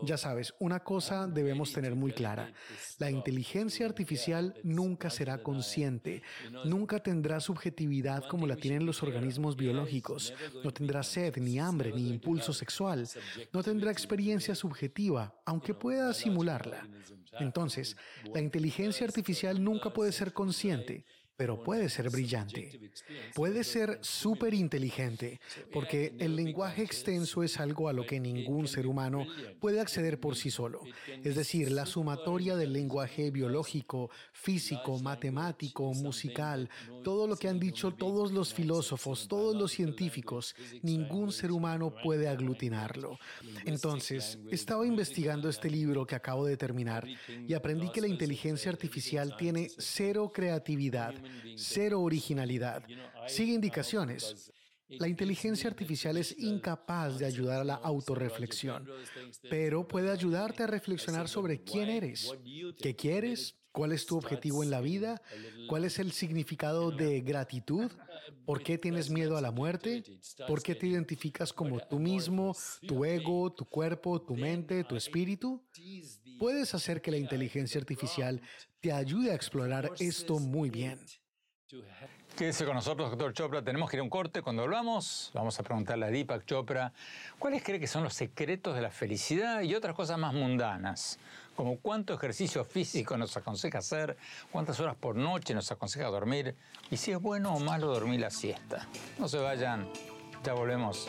ya 0.02 0.16
sabes, 0.16 0.54
una 0.58 0.80
cosa 0.80 1.26
debemos 1.26 1.72
tener 1.72 1.94
muy 1.94 2.12
clara. 2.12 2.52
La 2.98 3.10
inteligencia 3.10 3.86
artificial 3.86 4.54
nunca 4.62 5.10
será 5.10 5.42
consciente, 5.42 6.22
nunca 6.64 7.00
tendrá 7.00 7.40
subjetividad 7.40 8.26
como 8.28 8.46
la 8.46 8.56
tienen 8.56 8.86
los 8.86 9.02
organismos 9.02 9.56
biológicos, 9.56 10.32
no 10.64 10.72
tendrá 10.72 11.02
sed, 11.02 11.36
ni 11.38 11.58
hambre, 11.58 11.92
ni 11.92 12.08
impulso 12.08 12.52
sexual, 12.52 13.08
no 13.52 13.62
tendrá 13.62 13.90
experiencia 13.90 14.54
subjetiva, 14.54 15.34
aunque 15.44 15.74
pueda 15.74 16.12
simularla. 16.14 16.88
Entonces, 17.38 17.96
la 18.32 18.40
inteligencia 18.40 19.06
artificial 19.06 19.62
nunca 19.62 19.90
puede 19.90 20.12
ser 20.12 20.32
consciente 20.32 21.04
pero 21.36 21.62
puede 21.62 21.88
ser 21.88 22.10
brillante. 22.10 22.80
Puede 23.34 23.64
ser 23.64 23.98
súper 24.00 24.54
inteligente, 24.54 25.40
porque 25.72 26.14
el 26.18 26.34
lenguaje 26.34 26.82
extenso 26.82 27.42
es 27.42 27.60
algo 27.60 27.88
a 27.88 27.92
lo 27.92 28.06
que 28.06 28.18
ningún 28.18 28.66
ser 28.68 28.86
humano 28.86 29.26
puede 29.60 29.80
acceder 29.80 30.18
por 30.18 30.36
sí 30.36 30.50
solo. 30.50 30.80
Es 31.22 31.36
decir, 31.36 31.70
la 31.70 31.86
sumatoria 31.86 32.56
del 32.56 32.72
lenguaje 32.72 33.30
biológico, 33.30 34.10
físico, 34.32 34.98
matemático, 34.98 35.92
musical, 35.94 36.70
todo 37.04 37.26
lo 37.26 37.36
que 37.36 37.48
han 37.48 37.60
dicho 37.60 37.92
todos 37.92 38.32
los 38.32 38.54
filósofos, 38.54 39.28
todos 39.28 39.54
los 39.54 39.72
científicos, 39.72 40.54
ningún 40.82 41.32
ser 41.32 41.52
humano 41.52 41.94
puede 42.02 42.28
aglutinarlo. 42.28 43.18
Entonces, 43.64 44.38
estaba 44.50 44.86
investigando 44.86 45.48
este 45.48 45.70
libro 45.70 46.06
que 46.06 46.14
acabo 46.14 46.46
de 46.46 46.56
terminar 46.56 47.06
y 47.46 47.52
aprendí 47.52 47.90
que 47.90 48.00
la 48.00 48.08
inteligencia 48.08 48.70
artificial 48.70 49.36
tiene 49.36 49.68
cero 49.76 50.30
creatividad 50.32 51.14
cero 51.56 52.00
originalidad. 52.00 52.82
Sigue 53.26 53.54
indicaciones. 53.54 54.52
La 54.88 55.08
inteligencia 55.08 55.68
artificial 55.68 56.16
es 56.16 56.38
incapaz 56.38 57.18
de 57.18 57.26
ayudar 57.26 57.60
a 57.60 57.64
la 57.64 57.74
autorreflexión, 57.74 58.88
pero 59.50 59.88
puede 59.88 60.10
ayudarte 60.10 60.62
a 60.62 60.68
reflexionar 60.68 61.28
sobre 61.28 61.62
quién 61.64 61.88
eres, 61.88 62.32
qué 62.78 62.94
quieres, 62.94 63.56
cuál 63.76 63.92
es 63.92 64.06
tu 64.06 64.16
objetivo 64.16 64.64
en 64.64 64.70
la 64.70 64.80
vida, 64.80 65.20
cuál 65.68 65.84
es 65.84 65.98
el 65.98 66.12
significado 66.12 66.90
de 66.90 67.20
gratitud, 67.20 67.92
por 68.46 68.62
qué 68.62 68.78
tienes 68.78 69.10
miedo 69.10 69.36
a 69.36 69.42
la 69.42 69.50
muerte, 69.50 70.02
por 70.48 70.62
qué 70.62 70.74
te 70.74 70.86
identificas 70.86 71.52
como 71.52 71.78
tú 71.80 71.98
mismo, 71.98 72.56
tu 72.88 73.04
ego, 73.04 73.52
tu 73.52 73.66
cuerpo, 73.66 74.18
tu 74.22 74.34
mente, 74.34 74.82
tu 74.84 74.96
espíritu. 74.96 75.62
Puedes 76.38 76.74
hacer 76.74 77.02
que 77.02 77.10
la 77.10 77.18
inteligencia 77.18 77.78
artificial 77.78 78.40
te 78.80 78.92
ayude 78.92 79.30
a 79.30 79.34
explorar 79.34 79.92
esto 79.98 80.38
muy 80.38 80.70
bien. 80.70 80.98
Quédese 82.34 82.64
con 82.64 82.76
nosotros, 82.76 83.10
doctor 83.10 83.32
Chopra. 83.34 83.62
Tenemos 83.62 83.90
que 83.90 83.96
ir 83.96 84.00
a 84.00 84.04
un 84.04 84.10
corte. 84.10 84.40
Cuando 84.40 84.62
volvamos, 84.62 85.30
vamos 85.34 85.58
a 85.58 85.62
preguntarle 85.62 86.06
a 86.06 86.10
Deepak 86.10 86.44
Chopra 86.46 86.92
cuáles 87.38 87.62
cree 87.62 87.80
que 87.80 87.86
son 87.86 88.04
los 88.04 88.14
secretos 88.14 88.74
de 88.74 88.82
la 88.82 88.90
felicidad 88.90 89.62
y 89.62 89.74
otras 89.74 89.94
cosas 89.94 90.18
más 90.18 90.32
mundanas, 90.32 91.18
como 91.56 91.78
cuánto 91.80 92.14
ejercicio 92.14 92.64
físico 92.64 93.16
nos 93.16 93.36
aconseja 93.36 93.78
hacer, 93.78 94.16
cuántas 94.52 94.78
horas 94.78 94.94
por 94.96 95.16
noche 95.16 95.54
nos 95.54 95.72
aconseja 95.72 96.06
dormir 96.06 96.54
y 96.90 96.96
si 96.96 97.12
es 97.12 97.20
bueno 97.20 97.54
o 97.54 97.60
malo 97.60 97.88
dormir 97.88 98.20
la 98.20 98.30
siesta. 98.30 98.86
No 99.18 99.26
se 99.26 99.38
vayan, 99.38 99.88
ya 100.44 100.52
volvemos. 100.52 101.08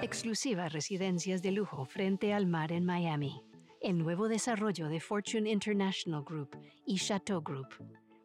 Exclusiva 0.00 0.68
residencias 0.68 1.42
de 1.42 1.50
lujo 1.50 1.84
frente 1.84 2.32
al 2.32 2.46
mar 2.46 2.72
en 2.72 2.84
Miami 2.84 3.42
el 3.84 3.98
nuevo 3.98 4.28
desarrollo 4.28 4.88
de 4.88 4.98
Fortune 4.98 5.50
International 5.50 6.24
Group 6.24 6.56
y 6.86 6.96
Chateau 6.96 7.42
Group. 7.42 7.68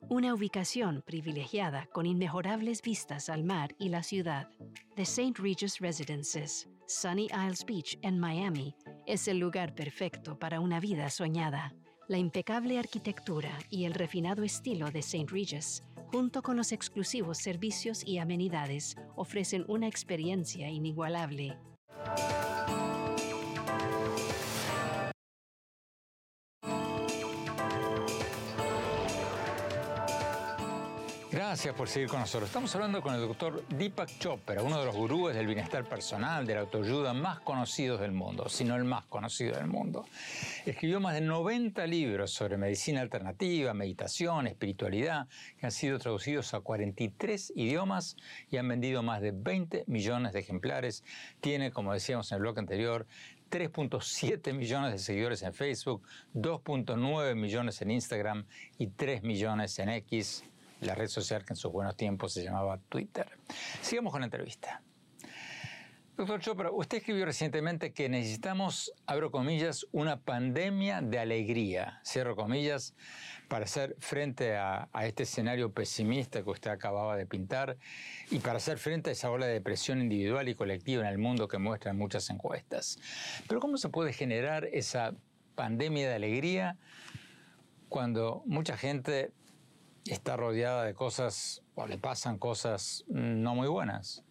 Una 0.08 0.34
ubicación 0.34 1.04
privilegiada 1.06 1.86
con 1.92 2.06
inmejorables 2.06 2.82
vistas 2.82 3.28
al 3.28 3.44
mar 3.44 3.76
y 3.78 3.90
la 3.90 4.02
ciudad. 4.02 4.48
The 4.96 5.02
St. 5.02 5.34
Regis 5.38 5.80
Residences, 5.80 6.69
Sunny 6.90 7.28
Isles 7.28 7.64
Beach 7.68 8.00
en 8.02 8.18
Miami, 8.18 8.76
es 9.06 9.28
el 9.28 9.38
lugar 9.38 9.76
perfecto 9.76 10.40
para 10.40 10.60
una 10.60 10.80
vida 10.80 11.12
soñada. 11.12 11.76
La 12.08 12.18
impecable 12.18 12.80
arquitectura 12.80 13.52
y 13.70 13.86
el 13.86 13.94
refinado 13.94 14.42
estilo 14.42 14.90
de 14.90 14.98
St. 14.98 15.28
Regis, 15.30 15.84
junto 16.08 16.42
con 16.42 16.58
los 16.58 16.72
exclusivos 16.72 17.38
servicios 17.38 18.04
y 18.04 18.18
amenidades, 18.18 18.96
ofrecen 19.16 19.66
una 19.68 19.86
experiencia 19.86 20.68
inigualable. 20.68 21.60
Gracias 31.60 31.76
por 31.76 31.90
seguir 31.90 32.08
con 32.08 32.22
nosotros. 32.22 32.50
Estamos 32.50 32.74
hablando 32.74 33.02
con 33.02 33.14
el 33.14 33.20
doctor 33.20 33.68
Deepak 33.68 34.18
Chopra, 34.18 34.64
uno 34.64 34.80
de 34.80 34.86
los 34.86 34.96
gurúes 34.96 35.36
del 35.36 35.46
bienestar 35.46 35.84
personal, 35.84 36.48
de 36.48 36.54
la 36.54 36.62
autoayuda 36.62 37.14
más 37.14 37.42
conocidos 37.42 38.00
del 38.00 38.14
mundo, 38.14 38.48
si 38.48 38.64
no 38.64 38.78
el 38.78 38.86
más 38.86 39.04
conocido 39.08 39.58
del 39.58 39.68
mundo. 39.68 40.06
Escribió 40.66 41.02
más 41.02 41.16
de 41.16 41.20
90 41.20 41.86
libros 41.86 42.32
sobre 42.32 42.56
medicina 42.56 43.02
alternativa, 43.02 43.74
meditación, 43.74 44.48
espiritualidad, 44.48 45.28
que 45.60 45.66
han 45.66 45.74
sido 45.74 46.00
traducidos 46.00 46.54
a 46.54 46.62
43 46.62 47.52
idiomas 47.58 48.16
y 48.50 48.56
han 48.56 48.70
vendido 48.70 49.04
más 49.04 49.20
de 49.20 49.34
20 49.34 49.84
millones 49.88 50.32
de 50.32 50.40
ejemplares. 50.40 51.04
Tiene, 51.42 51.72
como 51.72 51.92
decíamos 51.92 52.32
en 52.32 52.38
el 52.38 52.42
blog 52.44 52.58
anterior, 52.58 53.06
3.7 53.52 54.54
millones 54.54 54.94
de 54.94 55.00
seguidores 55.00 55.44
en 55.44 55.54
Facebook, 55.54 56.04
2.9 56.36 57.36
millones 57.36 57.82
en 57.82 57.92
Instagram 57.92 58.46
y 58.78 58.88
3 58.88 59.24
millones 59.24 59.78
en 59.80 59.90
X 59.90 60.46
la 60.82 60.96
red 60.96 61.08
social 61.08 61.46
que 61.46 61.54
en 61.54 61.58
sus 61.58 61.72
buenos 61.72 61.96
tiempos 61.96 62.34
se 62.34 62.44
llamaba 62.44 62.78
Twitter. 62.90 63.28
Sigamos 63.82 64.12
con 64.12 64.22
la 64.22 64.26
entrevista. 64.26 64.82
Doctor 66.20 66.42
Chopra, 66.42 66.70
usted 66.70 66.98
escribió 66.98 67.26
recientemente 67.26 67.94
que 67.94 68.10
necesitamos, 68.10 68.92
abro 69.06 69.32
comillas, 69.32 69.86
una 69.94 70.20
pandemia 70.20 71.00
de 71.00 71.18
alegría, 71.18 72.02
cierro 72.04 72.36
comillas, 72.36 72.94
para 73.48 73.64
hacer 73.64 73.96
frente 74.00 74.58
a, 74.58 74.90
este 75.02 75.24
escenario 75.24 75.72
pesimista 75.72 76.44
que 76.44 76.50
usted 76.50 76.72
acababa 76.72 77.16
de 77.16 77.26
pintar 77.26 77.78
y 78.32 78.40
para 78.40 78.58
hacer 78.58 78.80
frente 78.80 79.12
a 79.12 79.14
esa 79.14 79.32
ola 79.32 79.46
de 79.46 79.54
depresión 79.54 80.02
individual 80.02 80.50
y 80.50 80.56
colectiva 80.56 81.04
en 81.04 81.08
el 81.08 81.20
mundo 81.20 81.48
que 81.48 81.58
muestran 81.58 81.98
muchas 81.98 82.30
encuestas. 82.30 83.00
Pero 83.48 83.62
¿cómo 83.62 83.78
se 83.78 83.88
puede 83.88 84.12
generar 84.12 84.66
esa 84.74 85.16
pandemia 85.56 86.10
de 86.10 86.16
alegría 86.16 86.78
cuando 87.88 88.44
mucha 88.46 88.76
gente 88.76 89.32
está 90.06 90.38
rodeada 90.38 90.84
de 90.84 90.94
cosas 90.94 91.62
o 91.76 91.88
le 91.88 91.98
pasan 91.98 92.38
cosas 92.38 93.04
no 93.08 93.56
muy 93.56 93.68
buenas. 93.68 94.24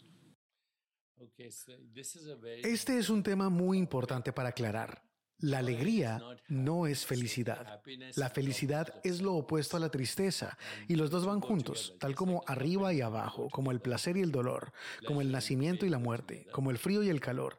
Este 1.37 2.99
es 2.99 3.11
un 3.11 3.23
tema 3.23 3.49
muy 3.49 3.79
importante 3.79 4.33
para 4.33 4.51
aclarar. 4.51 5.03
La 5.41 5.59
alegría 5.59 6.21
no 6.49 6.89
es 6.89 7.07
felicidad. 7.07 7.81
La 8.17 8.29
felicidad 8.29 8.93
es 9.05 9.23
lo 9.23 9.35
opuesto 9.35 9.77
a 9.77 9.81
la 9.81 9.89
tristeza 9.89 10.59
y 10.89 10.97
los 10.97 11.11
dos 11.11 11.27
van 11.27 11.41
juntos, 11.41 11.95
tal 12.01 12.17
como 12.17 12.43
arriba 12.49 12.93
y 12.93 13.03
abajo, 13.03 13.49
como 13.49 13.71
el 13.71 13.81
placer 13.81 14.17
y 14.17 14.23
el 14.23 14.33
dolor, 14.33 14.73
como 15.07 15.21
el 15.21 15.31
nacimiento 15.31 15.87
y 15.87 15.91
la 15.91 16.01
muerte, 16.01 16.49
como 16.51 16.73
el 16.73 16.79
frío 16.79 17.05
y 17.05 17.09
el 17.09 17.21
calor. 17.21 17.57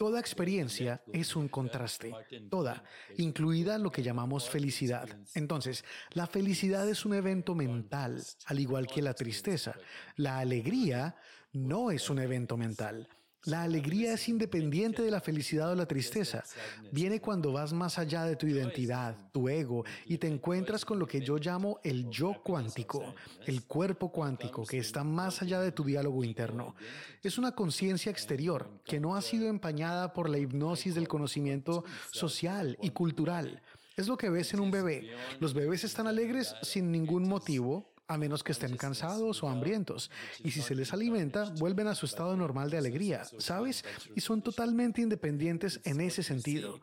Toda 0.00 0.18
experiencia 0.18 1.02
es 1.12 1.36
un 1.36 1.48
contraste, 1.48 2.10
toda, 2.48 2.82
incluida 3.18 3.76
lo 3.76 3.92
que 3.92 4.02
llamamos 4.02 4.48
felicidad. 4.48 5.06
Entonces, 5.34 5.84
la 6.12 6.26
felicidad 6.26 6.88
es 6.88 7.04
un 7.04 7.12
evento 7.12 7.54
mental, 7.54 8.18
al 8.46 8.60
igual 8.60 8.86
que 8.86 9.02
la 9.02 9.12
tristeza. 9.12 9.74
La 10.16 10.38
alegría 10.38 11.16
no 11.52 11.90
es 11.90 12.08
un 12.08 12.18
evento 12.18 12.56
mental. 12.56 13.10
La 13.44 13.62
alegría 13.62 14.12
es 14.12 14.28
independiente 14.28 15.00
de 15.00 15.10
la 15.10 15.22
felicidad 15.22 15.72
o 15.72 15.74
la 15.74 15.86
tristeza. 15.86 16.44
Viene 16.92 17.22
cuando 17.22 17.52
vas 17.52 17.72
más 17.72 17.98
allá 17.98 18.24
de 18.24 18.36
tu 18.36 18.46
identidad, 18.46 19.16
tu 19.32 19.48
ego, 19.48 19.82
y 20.04 20.18
te 20.18 20.26
encuentras 20.26 20.84
con 20.84 20.98
lo 20.98 21.06
que 21.06 21.22
yo 21.22 21.38
llamo 21.38 21.80
el 21.82 22.10
yo 22.10 22.34
cuántico, 22.44 23.14
el 23.46 23.64
cuerpo 23.64 24.12
cuántico, 24.12 24.66
que 24.66 24.76
está 24.76 25.04
más 25.04 25.40
allá 25.40 25.58
de 25.60 25.72
tu 25.72 25.84
diálogo 25.84 26.22
interno. 26.22 26.74
Es 27.22 27.38
una 27.38 27.52
conciencia 27.52 28.12
exterior 28.12 28.68
que 28.84 29.00
no 29.00 29.16
ha 29.16 29.22
sido 29.22 29.48
empañada 29.48 30.12
por 30.12 30.28
la 30.28 30.38
hipnosis 30.38 30.94
del 30.94 31.08
conocimiento 31.08 31.84
social 32.10 32.76
y 32.82 32.90
cultural. 32.90 33.62
Es 33.96 34.06
lo 34.06 34.16
que 34.16 34.30
ves 34.30 34.54
en 34.54 34.60
un 34.60 34.70
bebé. 34.70 35.10
Los 35.40 35.52
bebés 35.54 35.84
están 35.84 36.06
alegres 36.06 36.54
sin 36.62 36.92
ningún 36.92 37.28
motivo, 37.28 37.89
a 38.10 38.18
menos 38.18 38.42
que 38.42 38.50
estén 38.50 38.76
cansados 38.76 39.42
o 39.42 39.48
hambrientos. 39.48 40.10
Y 40.42 40.50
si 40.50 40.62
se 40.62 40.74
les 40.74 40.92
alimenta, 40.92 41.44
vuelven 41.58 41.86
a 41.86 41.94
su 41.94 42.06
estado 42.06 42.36
normal 42.36 42.68
de 42.68 42.78
alegría, 42.78 43.22
¿sabes? 43.38 43.84
Y 44.16 44.20
son 44.20 44.42
totalmente 44.42 45.00
independientes 45.00 45.80
en 45.84 46.00
ese 46.00 46.24
sentido. 46.24 46.80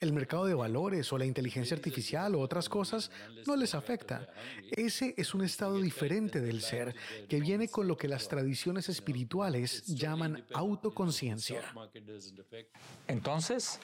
El 0.00 0.12
mercado 0.12 0.46
de 0.46 0.54
valores 0.54 1.12
o 1.12 1.18
la 1.18 1.26
inteligencia 1.26 1.76
artificial 1.76 2.34
o 2.34 2.40
otras 2.40 2.68
cosas 2.68 3.12
no 3.46 3.54
les 3.54 3.76
afecta. 3.76 4.28
Ese 4.72 5.14
es 5.16 5.32
un 5.32 5.44
estado 5.44 5.80
diferente 5.80 6.40
del 6.40 6.60
ser 6.60 6.96
que 7.28 7.40
viene 7.40 7.68
con 7.68 7.86
lo 7.86 7.96
que 7.96 8.08
las 8.08 8.26
tradiciones 8.28 8.88
espirituales 8.88 9.86
llaman 9.86 10.44
autoconciencia. 10.52 11.62
Entonces, 13.06 13.78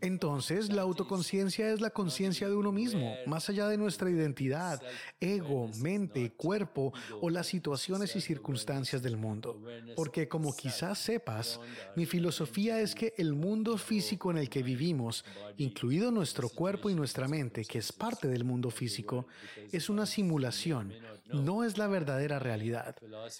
entonces, 0.00 0.72
la 0.72 0.82
autoconciencia 0.82 1.70
es 1.70 1.80
la 1.80 1.90
conciencia 1.90 2.48
de 2.48 2.54
uno 2.54 2.72
mismo, 2.72 3.14
más 3.26 3.48
allá 3.48 3.68
de 3.68 3.76
nuestra 3.76 4.10
identidad, 4.10 4.82
ego, 5.20 5.70
mente, 5.80 6.32
cuerpo 6.32 6.92
o 7.20 7.30
las 7.30 7.46
situaciones 7.46 8.16
y 8.16 8.20
circunstancias 8.20 9.02
del 9.02 9.16
mundo. 9.16 9.60
Porque 9.94 10.28
como 10.28 10.54
quizás 10.54 10.98
sepas, 10.98 11.60
mi 11.94 12.06
filosofía 12.06 12.80
es 12.80 12.94
que 12.94 13.14
el 13.18 13.34
mundo 13.34 13.76
físico 13.78 14.30
en 14.30 14.38
el 14.38 14.48
que 14.48 14.62
vivimos, 14.62 15.24
incluido 15.56 16.10
nuestro 16.10 16.48
cuerpo 16.48 16.90
y 16.90 16.94
nuestra 16.94 17.28
mente, 17.28 17.64
que 17.64 17.78
es 17.78 17.92
parte 17.92 18.28
del 18.28 18.44
mundo 18.44 18.70
físico, 18.70 19.26
es 19.72 19.88
una 19.88 20.06
simulación, 20.06 20.92
no 21.32 21.64
es 21.64 21.78
la 21.78 21.86
verdadera 21.86 22.38
realidad. 22.38 22.96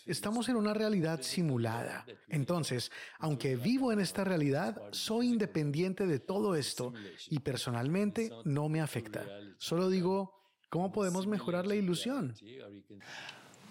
Estamos 0.06 0.48
en 0.48 0.56
una 0.56 0.74
realidad 0.74 1.20
simulada. 1.22 2.04
Entonces, 2.28 2.90
aunque 3.18 3.56
vivo 3.56 3.92
en 3.92 4.00
esta 4.00 4.24
realidad, 4.24 4.80
soy 4.92 5.28
independiente 5.28 6.06
de 6.06 6.18
todo 6.18 6.54
esto 6.54 6.92
y 7.28 7.38
personalmente 7.40 8.30
no 8.44 8.68
me 8.68 8.80
afecta. 8.80 9.24
Solo 9.58 9.88
digo, 9.88 10.40
¿cómo 10.68 10.92
podemos 10.92 11.26
mejorar 11.26 11.66
la 11.66 11.74
ilusión? 11.74 12.34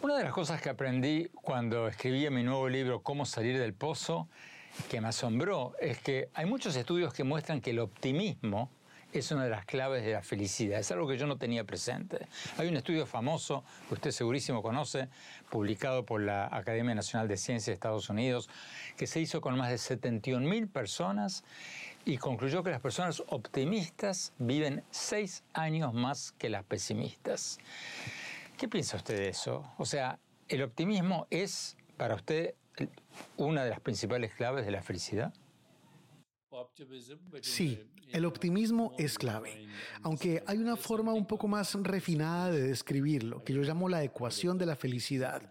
Una 0.02 0.18
de 0.18 0.24
las 0.24 0.34
cosas 0.34 0.62
que 0.62 0.70
aprendí 0.70 1.30
cuando 1.34 1.88
escribí 1.88 2.30
mi 2.30 2.44
nuevo 2.44 2.70
libro 2.70 3.02
Cómo 3.02 3.26
salir 3.26 3.58
del 3.58 3.74
pozo, 3.74 4.30
que 4.90 5.00
me 5.02 5.08
asombró, 5.08 5.74
es 5.80 6.00
que 6.00 6.30
hay 6.34 6.46
muchos 6.46 6.76
estudios 6.76 7.14
que 7.14 7.24
muestran 7.24 7.62
que 7.62 7.72
el 7.72 7.80
optimismo 7.80 8.70
es 9.20 9.32
una 9.32 9.44
de 9.44 9.50
las 9.50 9.66
claves 9.66 10.04
de 10.04 10.14
la 10.14 10.22
felicidad. 10.22 10.80
Es 10.80 10.92
algo 10.92 11.08
que 11.08 11.18
yo 11.18 11.28
no 11.28 11.38
tenía 11.38 11.64
presente. 11.64 12.28
Hay 12.58 12.68
un 12.68 12.78
estudio 12.78 13.06
famoso, 13.06 13.64
que 13.88 13.96
usted 13.96 14.12
segurísimo 14.12 14.62
conoce, 14.62 15.10
publicado 15.50 16.06
por 16.06 16.22
la 16.22 16.48
Academia 16.52 16.96
Nacional 16.96 17.28
de 17.28 17.38
Ciencias 17.38 17.68
de 17.68 17.74
Estados 17.74 18.10
Unidos, 18.10 18.50
que 18.98 19.08
se 19.08 19.20
hizo 19.20 19.42
con 19.42 19.58
más 19.58 19.70
de 19.70 19.78
71 19.78 20.48
mil 20.48 20.68
personas 20.68 21.44
y 22.06 22.18
concluyó 22.18 22.64
que 22.64 22.70
las 22.70 22.82
personas 22.82 23.24
optimistas 23.28 24.34
viven 24.38 24.84
seis 24.92 25.44
años 25.54 25.94
más 25.94 26.32
que 26.34 26.50
las 26.50 26.64
pesimistas. 26.64 27.58
¿Qué 28.58 28.68
piensa 28.68 28.98
usted 28.98 29.18
de 29.18 29.30
eso? 29.30 29.70
O 29.78 29.86
sea, 29.86 30.20
¿el 30.48 30.62
optimismo 30.62 31.28
es 31.30 31.76
para 31.98 32.16
usted 32.16 32.54
una 33.38 33.64
de 33.64 33.72
las 33.72 33.80
principales 33.80 34.34
claves 34.34 34.66
de 34.66 34.72
la 34.72 34.82
felicidad? 34.82 35.34
Sí, 37.42 37.80
el 38.12 38.26
optimismo 38.26 38.94
es 38.98 39.18
clave, 39.18 39.68
aunque 40.02 40.44
hay 40.46 40.58
una 40.58 40.76
forma 40.76 41.14
un 41.14 41.26
poco 41.26 41.48
más 41.48 41.74
refinada 41.76 42.52
de 42.52 42.62
describirlo, 42.62 43.44
que 43.44 43.54
yo 43.54 43.62
llamo 43.62 43.90
la 43.90 44.04
ecuación 44.04 44.58
de 44.58 44.66
la 44.66 44.76
felicidad. 44.76 45.50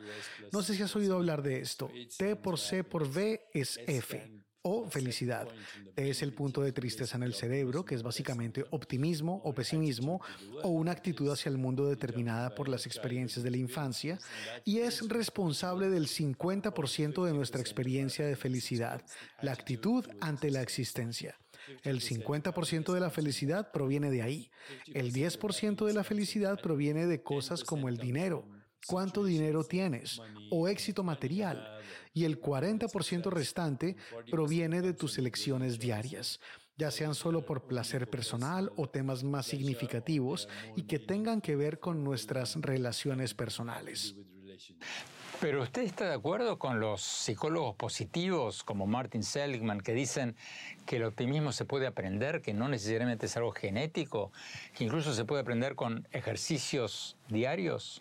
No 0.52 0.62
sé 0.62 0.74
si 0.74 0.82
has 0.82 0.94
oído 0.96 1.16
hablar 1.16 1.42
de 1.42 1.60
esto. 1.60 1.90
T 2.16 2.36
por 2.36 2.58
C 2.58 2.84
por 2.84 3.02
V 3.02 3.48
es 3.52 3.78
F 3.86 4.43
o 4.66 4.88
felicidad. 4.88 5.46
Es 5.94 6.22
el 6.22 6.32
punto 6.32 6.62
de 6.62 6.72
tristeza 6.72 7.18
en 7.18 7.22
el 7.22 7.34
cerebro, 7.34 7.84
que 7.84 7.94
es 7.94 8.02
básicamente 8.02 8.64
optimismo 8.70 9.42
o 9.44 9.54
pesimismo 9.54 10.22
o 10.62 10.68
una 10.70 10.92
actitud 10.92 11.30
hacia 11.30 11.50
el 11.50 11.58
mundo 11.58 11.86
determinada 11.86 12.54
por 12.54 12.70
las 12.70 12.86
experiencias 12.86 13.44
de 13.44 13.50
la 13.50 13.58
infancia 13.58 14.18
y 14.64 14.78
es 14.78 15.06
responsable 15.06 15.90
del 15.90 16.08
50% 16.08 17.26
de 17.26 17.32
nuestra 17.34 17.60
experiencia 17.60 18.26
de 18.26 18.36
felicidad, 18.36 19.02
la 19.42 19.52
actitud 19.52 20.06
ante 20.20 20.50
la 20.50 20.62
existencia. 20.62 21.36
El 21.82 22.00
50% 22.00 22.92
de 22.92 23.00
la 23.00 23.10
felicidad 23.10 23.70
proviene 23.70 24.10
de 24.10 24.22
ahí. 24.22 24.50
El 24.94 25.12
10% 25.12 25.84
de 25.84 25.92
la 25.92 26.04
felicidad 26.04 26.58
proviene 26.60 27.06
de 27.06 27.22
cosas 27.22 27.64
como 27.64 27.88
el 27.88 27.98
dinero, 27.98 28.46
cuánto 28.86 29.24
dinero 29.24 29.64
tienes 29.64 30.20
o 30.50 30.68
éxito 30.68 31.02
material 31.02 31.66
y 32.12 32.24
el 32.24 32.40
40% 32.40 33.30
restante 33.30 33.96
proviene 34.30 34.82
de 34.82 34.94
tus 34.94 35.18
elecciones 35.18 35.78
diarias, 35.78 36.40
ya 36.76 36.90
sean 36.90 37.14
solo 37.14 37.44
por 37.44 37.66
placer 37.66 38.08
personal 38.08 38.72
o 38.76 38.88
temas 38.88 39.24
más 39.24 39.46
significativos 39.46 40.48
y 40.76 40.82
que 40.82 40.98
tengan 40.98 41.40
que 41.40 41.56
ver 41.56 41.78
con 41.78 42.04
nuestras 42.04 42.56
relaciones 42.56 43.34
personales. 43.34 44.14
Pero 45.40 45.62
usted 45.62 45.82
está 45.82 46.08
de 46.08 46.14
acuerdo 46.14 46.58
con 46.58 46.80
los 46.80 47.02
psicólogos 47.02 47.74
positivos 47.76 48.62
como 48.62 48.86
Martin 48.86 49.22
Seligman 49.22 49.80
que 49.80 49.92
dicen 49.92 50.36
que 50.86 50.96
el 50.96 51.04
optimismo 51.04 51.52
se 51.52 51.64
puede 51.64 51.86
aprender, 51.86 52.40
que 52.40 52.54
no 52.54 52.68
necesariamente 52.68 53.26
es 53.26 53.36
algo 53.36 53.52
genético, 53.52 54.32
que 54.74 54.84
incluso 54.84 55.12
se 55.12 55.24
puede 55.24 55.42
aprender 55.42 55.74
con 55.74 56.08
ejercicios 56.12 57.16
diarios? 57.28 58.00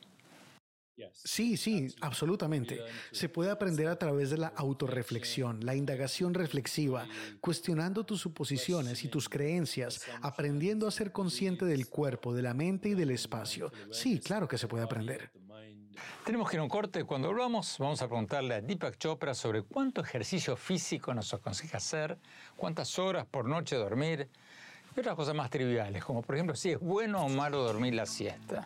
Sí, 1.14 1.58
sí, 1.58 1.94
absolutamente. 2.02 2.80
Se 3.12 3.30
puede 3.30 3.52
aprender 3.52 3.88
a 3.88 3.98
través 3.98 4.30
de 4.30 4.38
la 4.38 4.48
autorreflexión, 4.48 5.66
la 5.66 5.76
indagación 5.76 6.34
reflexiva, 6.34 7.08
cuestionando 7.42 8.06
tus 8.06 8.22
suposiciones 8.22 9.04
y 9.04 9.08
tus 9.08 9.30
creencias, 9.30 10.06
aprendiendo 10.22 10.88
a 10.88 10.92
ser 10.92 11.12
consciente 11.12 11.66
del 11.66 11.88
cuerpo, 11.88 12.34
de 12.34 12.42
la 12.42 12.54
mente 12.54 12.90
y 12.90 12.94
del 12.94 13.12
espacio. 13.12 13.72
Sí, 13.92 14.20
claro 14.20 14.48
que 14.48 14.58
se 14.58 14.68
puede 14.68 14.84
aprender. 14.84 15.32
Tenemos 16.26 16.50
que 16.50 16.56
ir 16.56 16.60
a 16.60 16.64
un 16.64 16.70
corte. 16.70 17.04
Cuando 17.04 17.28
volvamos, 17.28 17.78
vamos 17.80 18.02
a 18.02 18.08
preguntarle 18.08 18.56
a 18.56 18.62
Deepak 18.62 18.98
Chopra 18.98 19.34
sobre 19.34 19.62
cuánto 19.62 20.02
ejercicio 20.02 20.56
físico 20.56 21.14
nos 21.14 21.34
aconseja 21.34 21.78
hacer, 21.78 22.18
cuántas 22.56 22.98
horas 22.98 23.26
por 23.26 23.46
noche 23.46 23.76
dormir 23.76 24.30
y 24.96 25.00
otras 25.00 25.16
cosas 25.16 25.36
más 25.36 25.50
triviales, 25.50 26.04
como 26.04 26.22
por 26.22 26.36
ejemplo 26.36 26.56
si 26.56 26.72
es 26.72 26.80
bueno 26.80 27.26
o 27.26 27.30
malo 27.30 27.64
dormir 27.64 27.94
la 27.94 28.06
siesta. 28.06 28.66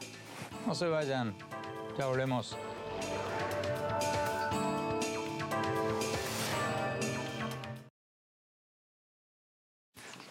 No 0.65 0.75
se 0.75 0.87
vayan. 0.87 1.35
Ya 1.97 2.05
volvemos. 2.05 2.55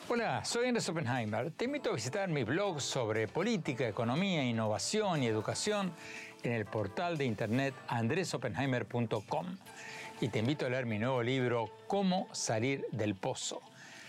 Hola, 0.09 0.45
soy 0.45 0.69
Andrés 0.69 0.89
Oppenheimer. 0.89 1.51
Te 1.51 1.65
invito 1.65 1.91
a 1.91 1.95
visitar 1.95 2.29
mi 2.29 2.45
blog 2.45 2.81
sobre 2.81 3.27
política, 3.27 3.89
economía, 3.89 4.45
innovación 4.45 5.25
y 5.25 5.27
educación 5.27 5.93
en 6.45 6.53
el 6.53 6.67
portal 6.67 7.19
de 7.19 7.25
internet 7.25 7.75
andresoppenheimer.com. 7.89 9.59
Y 10.21 10.29
te 10.29 10.39
invito 10.39 10.67
a 10.67 10.71
leer 10.71 10.87
mi 10.87 11.01
nuevo 11.01 11.21
libro 11.21 11.69
Cómo 11.89 12.29
salir 12.31 12.87
del 12.93 13.17
pozo, 13.17 13.61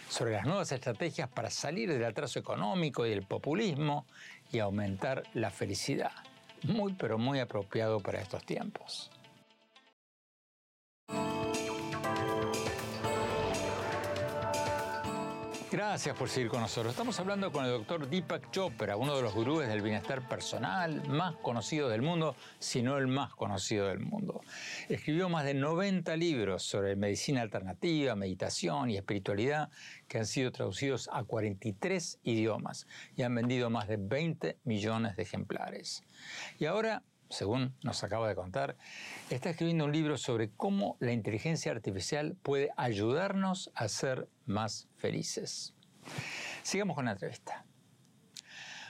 sobre 0.09 0.33
las 0.33 0.45
nuevas 0.45 0.71
estrategias 0.71 1.27
para 1.27 1.49
salir 1.49 1.91
del 1.91 2.05
atraso 2.05 2.37
económico 2.37 3.03
y 3.07 3.09
del 3.09 3.23
populismo 3.23 4.05
y 4.51 4.59
aumentar 4.59 5.23
la 5.33 5.49
felicidad 5.49 6.11
muy 6.63 6.93
pero 6.93 7.17
muy 7.17 7.39
apropiado 7.39 7.99
para 7.99 8.21
estos 8.21 8.43
tiempos. 8.43 9.09
Gracias 15.69 16.15
por 16.15 16.29
seguir 16.29 16.49
con 16.49 16.61
nosotros. 16.61 16.93
Estamos 16.93 17.19
hablando 17.19 17.51
con 17.51 17.65
el 17.65 17.71
doctor 17.71 18.09
Deepak 18.09 18.51
Chopra, 18.51 18.95
uno 18.95 19.17
de 19.17 19.21
los 19.21 19.33
gurúes 19.33 19.67
del 19.67 19.81
bienestar 19.81 20.25
personal 20.25 21.05
más 21.09 21.35
conocido 21.35 21.89
del 21.89 22.01
mundo, 22.01 22.37
si 22.57 22.81
no 22.81 22.97
el 22.97 23.07
más 23.07 23.35
conocido 23.35 23.89
del 23.89 23.99
mundo. 23.99 24.39
Escribió 24.87 25.27
más 25.27 25.43
de 25.43 25.53
90 25.55 26.15
libros 26.15 26.63
sobre 26.63 26.95
medicina 26.95 27.41
alternativa, 27.41 28.15
meditación 28.15 28.89
y 28.89 28.95
espiritualidad 28.95 29.69
que 30.07 30.19
han 30.19 30.25
sido 30.25 30.53
traducidos 30.53 31.09
a 31.11 31.25
43 31.25 32.19
idiomas 32.23 32.87
y 33.17 33.23
han 33.23 33.35
vendido 33.35 33.69
más 33.69 33.89
de 33.89 33.97
20 33.97 34.59
millones 34.63 35.17
de 35.17 35.23
ejemplares. 35.23 36.01
Y 36.59 36.65
ahora 36.65 37.03
según 37.29 37.75
nos 37.83 38.05
acaba 38.05 38.29
de 38.29 38.35
contar, 38.35 38.77
está 39.29 39.49
escribiendo 39.49 39.83
un 39.83 39.91
libro 39.91 40.17
sobre 40.17 40.49
cómo 40.49 40.95
la 41.01 41.11
inteligencia 41.11 41.73
artificial 41.73 42.37
puede 42.41 42.69
ayudarnos 42.77 43.69
a 43.75 43.89
ser 43.89 44.29
más 44.45 44.86
felices. 44.97 45.73
Sigamos 46.63 46.95
con 46.95 47.05
la 47.05 47.11
entrevista. 47.11 47.65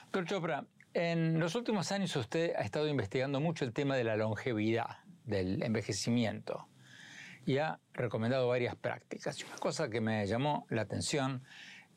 Doctor 0.06 0.26
Chopra, 0.26 0.66
en 0.94 1.40
los 1.40 1.54
últimos 1.56 1.92
años 1.92 2.16
usted 2.16 2.56
ha 2.56 2.62
estado 2.62 2.88
investigando 2.88 3.40
mucho 3.40 3.66
el 3.66 3.74
tema 3.74 3.96
de 3.96 4.04
la 4.04 4.16
longevidad, 4.16 4.98
del 5.26 5.62
envejecimiento, 5.62 6.68
y 7.46 7.58
ha 7.60 7.80
recomendado 7.94 8.48
varias 8.48 8.76
prácticas. 8.76 9.44
Una 9.44 9.58
cosa 9.58 9.90
que 9.90 10.02
me 10.02 10.26
llamó 10.26 10.66
la 10.70 10.82
atención 10.82 11.44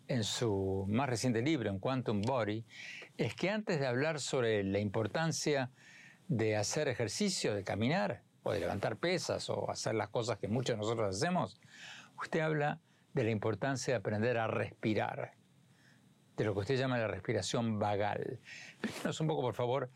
en 0.07 0.25
su 0.25 0.87
más 0.89 1.09
reciente 1.09 1.41
libro, 1.41 1.71
en 1.71 1.79
Quantum 1.79 2.21
Body, 2.23 2.65
es 3.17 3.35
que 3.35 3.51
antes 3.51 3.81
de 3.81 3.87
hablar 3.87 4.21
sobre 4.21 4.65
la 4.65 4.81
importancia 4.81 5.71
de 6.29 6.57
hacer 6.57 6.89
ejercicio, 6.89 7.55
de 7.55 7.65
caminar, 7.65 8.23
o 8.43 8.53
de 8.53 8.61
levantar 8.61 8.97
pesas, 8.97 9.49
o 9.51 9.71
hacer 9.71 9.95
las 9.95 10.09
cosas 10.09 10.39
que 10.39 10.49
muchos 10.49 10.75
de 10.75 10.79
nosotros 10.79 11.17
hacemos, 11.17 11.61
usted 12.19 12.41
habla 12.41 12.81
de 13.15 13.25
la 13.25 13.31
importancia 13.31 13.95
de 13.95 13.99
aprender 13.99 14.39
a 14.39 14.47
respirar, 14.47 15.33
de 16.37 16.45
lo 16.45 16.55
que 16.55 16.61
usted 16.61 16.77
llama 16.77 16.99
la 16.99 17.09
respiración 17.09 17.79
vagal. 17.79 18.41
Explíquenos 18.83 19.21
un 19.21 19.27
poco, 19.27 19.43
por 19.43 19.55
favor, 19.55 19.91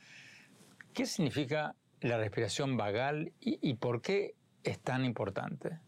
qué 0.93 1.07
significa 1.07 1.75
la 2.01 2.19
respiración 2.19 2.77
vagal 2.77 3.33
y, 3.41 3.59
y 3.63 3.75
por 3.75 4.03
qué 4.03 4.35
es 4.63 4.81
tan 4.81 5.05
importante. 5.05 5.79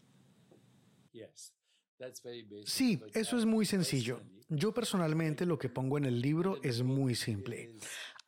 Sí, 2.65 3.01
eso 3.13 3.37
es 3.37 3.45
muy 3.45 3.65
sencillo. 3.65 4.21
Yo 4.49 4.73
personalmente 4.73 5.45
lo 5.45 5.57
que 5.57 5.69
pongo 5.69 5.97
en 5.97 6.05
el 6.05 6.21
libro 6.21 6.61
es 6.63 6.83
muy 6.83 7.15
simple. 7.15 7.73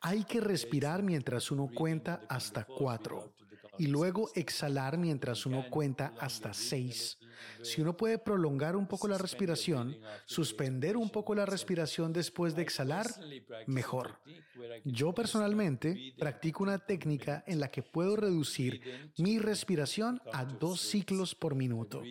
Hay 0.00 0.24
que 0.24 0.40
respirar 0.40 1.02
mientras 1.02 1.50
uno 1.50 1.70
cuenta 1.72 2.22
hasta 2.28 2.64
cuatro 2.64 3.32
y 3.80 3.86
luego 3.86 4.30
exhalar 4.34 4.98
mientras 4.98 5.46
uno 5.46 5.64
cuenta 5.70 6.12
hasta 6.20 6.52
seis. 6.52 7.16
Si 7.62 7.80
uno 7.80 7.96
puede 7.96 8.18
prolongar 8.18 8.76
un 8.76 8.86
poco 8.86 9.08
la 9.08 9.16
respiración, 9.16 9.96
suspender 10.26 10.98
un 10.98 11.08
poco 11.08 11.34
la 11.34 11.46
respiración 11.46 12.12
después 12.12 12.54
de 12.54 12.60
exhalar, 12.60 13.06
mejor. 13.66 14.20
Yo 14.84 15.14
personalmente 15.14 16.12
practico 16.18 16.62
una 16.62 16.78
técnica 16.78 17.42
en 17.46 17.58
la 17.58 17.70
que 17.70 17.82
puedo 17.82 18.16
reducir 18.16 19.12
mi 19.16 19.38
respiración 19.38 20.20
a 20.30 20.44
dos 20.44 20.82
ciclos 20.82 21.34
por 21.34 21.54
minuto. 21.54 22.02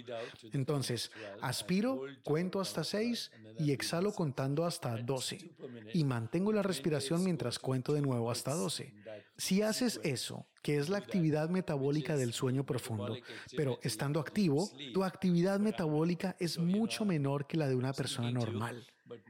Entonces, 0.51 1.11
aspiro, 1.39 2.01
cuento 2.23 2.59
hasta 2.59 2.83
seis 2.83 3.31
y 3.59 3.73
exhalo 3.73 4.11
contando 4.11 4.65
hasta 4.65 4.97
doce. 4.97 5.51
Y 5.93 6.03
mantengo 6.03 6.51
la 6.51 6.63
respiración 6.63 7.23
mientras 7.23 7.59
cuento 7.59 7.93
de 7.93 8.01
nuevo 8.01 8.31
hasta 8.31 8.55
doce. 8.55 8.95
Si 9.39 9.61
haces 9.61 10.01
eso, 10.03 10.45
que 10.61 10.77
es 10.77 10.89
la 10.89 10.97
actividad 10.97 11.49
metabólica 11.49 12.17
del 12.17 12.33
sueño 12.33 12.65
profundo, 12.65 13.15
pero 13.55 13.79
estando 13.83 14.19
activo, 14.19 14.69
tu 14.93 15.05
actividad 15.05 15.61
metabólica 15.61 16.35
es 16.39 16.59
mucho 16.59 17.05
menor 17.05 17.47
que 17.47 17.55
la 17.55 17.69
de 17.69 17.75
una 17.75 17.93
persona 17.93 18.31
normal. 18.31 18.85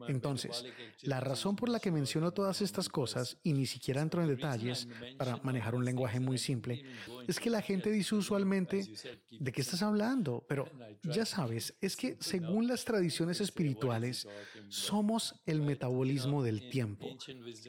Entonces, 0.07 0.65
la 1.01 1.19
razón 1.19 1.55
por 1.55 1.69
la 1.69 1.79
que 1.79 1.91
menciono 1.91 2.31
todas 2.31 2.61
estas 2.61 2.89
cosas, 2.89 3.37
y 3.43 3.53
ni 3.53 3.65
siquiera 3.65 4.01
entro 4.01 4.21
en 4.21 4.27
detalles 4.27 4.87
para 5.17 5.37
manejar 5.37 5.75
un 5.75 5.85
lenguaje 5.85 6.19
muy 6.19 6.37
simple, 6.37 6.83
es 7.27 7.39
que 7.39 7.49
la 7.49 7.61
gente 7.61 7.91
dice 7.91 8.15
usualmente, 8.15 8.87
¿de 9.31 9.51
qué 9.51 9.61
estás 9.61 9.81
hablando? 9.81 10.45
Pero 10.47 10.69
ya 11.03 11.25
sabes, 11.25 11.75
es 11.81 11.95
que 11.95 12.17
según 12.19 12.67
las 12.67 12.85
tradiciones 12.85 13.41
espirituales, 13.41 14.27
somos 14.69 15.35
el 15.45 15.61
metabolismo 15.61 16.43
del 16.43 16.69
tiempo. 16.69 17.07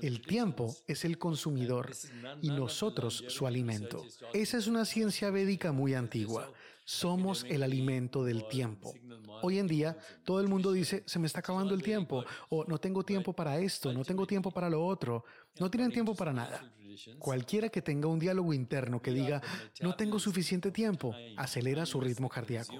El 0.02 0.20
tiempo 0.20 0.74
es 0.86 1.04
el 1.04 1.18
consumidor 1.18 1.90
y 2.42 2.48
nosotros 2.48 3.24
su 3.28 3.46
alimento. 3.46 4.04
Esa 4.32 4.58
es 4.58 4.66
una 4.66 4.84
ciencia 4.84 5.30
védica 5.30 5.72
muy 5.72 5.94
antigua. 5.94 6.52
Somos 6.90 7.46
el 7.48 7.62
alimento 7.62 8.24
del 8.24 8.48
tiempo. 8.48 8.92
Hoy 9.42 9.60
en 9.60 9.68
día, 9.68 9.96
todo 10.24 10.40
el 10.40 10.48
mundo 10.48 10.72
dice, 10.72 11.04
se 11.06 11.20
me 11.20 11.28
está 11.28 11.38
acabando 11.38 11.72
el 11.72 11.84
tiempo, 11.84 12.24
o 12.48 12.64
no 12.64 12.78
tengo 12.78 13.04
tiempo 13.04 13.32
para 13.32 13.60
esto, 13.60 13.92
no 13.92 14.04
tengo 14.04 14.26
tiempo 14.26 14.50
para 14.50 14.68
lo 14.68 14.84
otro. 14.84 15.24
No 15.60 15.70
tienen 15.70 15.92
tiempo 15.92 16.16
para 16.16 16.32
nada. 16.32 16.68
Cualquiera 17.20 17.68
que 17.68 17.80
tenga 17.80 18.08
un 18.08 18.18
diálogo 18.18 18.52
interno 18.52 19.00
que 19.00 19.12
diga, 19.12 19.40
no 19.80 19.94
tengo 19.94 20.18
suficiente 20.18 20.72
tiempo, 20.72 21.14
acelera 21.36 21.86
su 21.86 22.00
ritmo 22.00 22.28
cardíaco. 22.28 22.74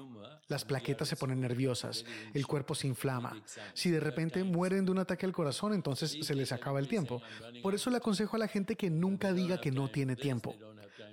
Las 0.49 0.65
plaquetas 0.65 1.07
se 1.07 1.15
ponen 1.15 1.39
nerviosas, 1.39 2.03
el 2.33 2.45
cuerpo 2.45 2.75
se 2.75 2.87
inflama. 2.87 3.41
Si 3.73 3.91
de 3.91 4.01
repente 4.01 4.43
mueren 4.43 4.83
de 4.83 4.91
un 4.91 4.99
ataque 4.99 5.25
al 5.25 5.31
corazón, 5.31 5.71
entonces 5.71 6.17
se 6.21 6.35
les 6.35 6.51
acaba 6.51 6.79
el 6.79 6.89
tiempo. 6.89 7.21
Por 7.63 7.75
eso 7.75 7.89
le 7.89 7.97
aconsejo 7.97 8.35
a 8.35 8.39
la 8.39 8.49
gente 8.49 8.75
que 8.75 8.89
nunca 8.89 9.31
diga 9.31 9.61
que 9.61 9.71
no 9.71 9.89
tiene 9.89 10.17
tiempo. 10.17 10.53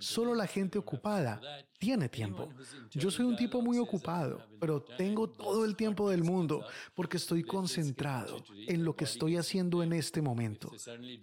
Solo 0.00 0.34
la 0.34 0.48
gente 0.48 0.78
ocupada 0.78 1.40
tiene 1.78 2.08
tiempo. 2.08 2.48
Yo 2.90 3.10
soy 3.10 3.24
un 3.26 3.36
tipo 3.36 3.62
muy 3.62 3.78
ocupado, 3.78 4.44
pero 4.60 4.82
tengo 4.82 5.28
todo 5.28 5.64
el 5.64 5.76
tiempo 5.76 6.10
del 6.10 6.24
mundo 6.24 6.64
porque 6.94 7.16
estoy 7.16 7.44
concentrado 7.44 8.44
en 8.66 8.84
lo 8.84 8.96
que 8.96 9.04
estoy 9.04 9.36
haciendo 9.36 9.82
en 9.82 9.92
este 9.92 10.20
momento. 10.20 10.72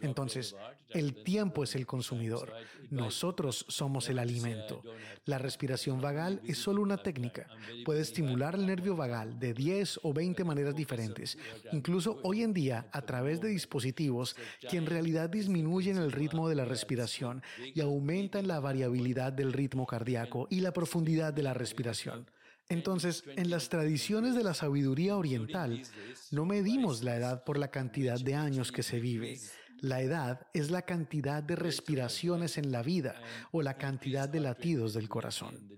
Entonces, 0.02 0.56
el 0.90 1.24
tiempo 1.24 1.64
es 1.64 1.76
el 1.76 1.86
consumidor. 1.86 2.54
Nosotros 2.90 3.66
somos 3.68 4.10
el 4.10 4.20
alimento. 4.20 4.82
La 5.26 5.38
respiración 5.38 6.00
vagal 6.00 6.42
es 6.46 6.58
solo 6.58 6.82
una 6.82 6.98
técnica. 6.98 7.48
Puede 7.84 8.02
estimular 8.02 8.56
el 8.56 8.66
nervio 8.66 8.96
vagal 8.96 9.38
de 9.40 9.54
10 9.54 10.00
o 10.04 10.14
20 10.14 10.44
maneras 10.44 10.76
diferentes, 10.76 11.38
incluso 11.74 12.20
hoy 12.24 12.44
en 12.44 12.54
día 12.54 12.88
a 12.92 13.02
través 13.02 13.42
de 13.42 13.50
dispositivos 13.50 14.36
que 14.70 14.78
en 14.78 14.86
realidad 14.86 15.30
disminuyen 15.30 15.98
el 15.98 16.12
ritmo 16.12 16.48
de 16.48 16.56
la 16.56 16.66
respiración 16.66 17.44
y 17.74 17.82
aumentan 17.82 18.48
la 18.48 18.60
variabilidad 18.60 19.34
del 19.34 19.52
ritmo 19.52 19.86
cardíaco 19.86 20.45
y 20.50 20.62
la 20.62 20.74
profundidad 20.74 21.34
de 21.34 21.44
la 21.44 21.54
respiración. 21.54 22.30
Entonces, 22.68 23.24
en 23.36 23.50
las 23.50 23.70
tradiciones 23.70 24.36
de 24.36 24.44
la 24.44 24.54
sabiduría 24.54 25.16
oriental, 25.18 25.84
no 26.32 26.46
medimos 26.46 27.04
la 27.04 27.16
edad 27.16 27.44
por 27.44 27.58
la 27.60 27.70
cantidad 27.70 28.20
de 28.20 28.34
años 28.34 28.72
que 28.72 28.82
se 28.82 29.00
vive. 29.00 29.40
La 29.82 30.02
edad 30.02 30.48
es 30.54 30.72
la 30.72 30.82
cantidad 30.82 31.44
de 31.44 31.56
respiraciones 31.56 32.58
en 32.58 32.72
la 32.72 32.82
vida 32.82 33.22
o 33.52 33.62
la 33.62 33.78
cantidad 33.78 34.28
de 34.28 34.40
latidos 34.40 34.94
del 34.94 35.08
corazón. 35.08 35.70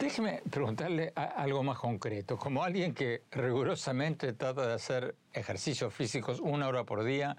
Déjeme 0.00 0.42
preguntarle 0.50 1.12
algo 1.14 1.62
más 1.62 1.78
concreto. 1.78 2.38
Como 2.38 2.64
alguien 2.64 2.94
que 2.94 3.24
rigurosamente 3.30 4.32
trata 4.32 4.66
de 4.66 4.72
hacer 4.72 5.16
ejercicios 5.32 5.92
físicos 5.92 6.40
una 6.40 6.66
hora 6.68 6.84
por 6.84 7.04
día, 7.04 7.36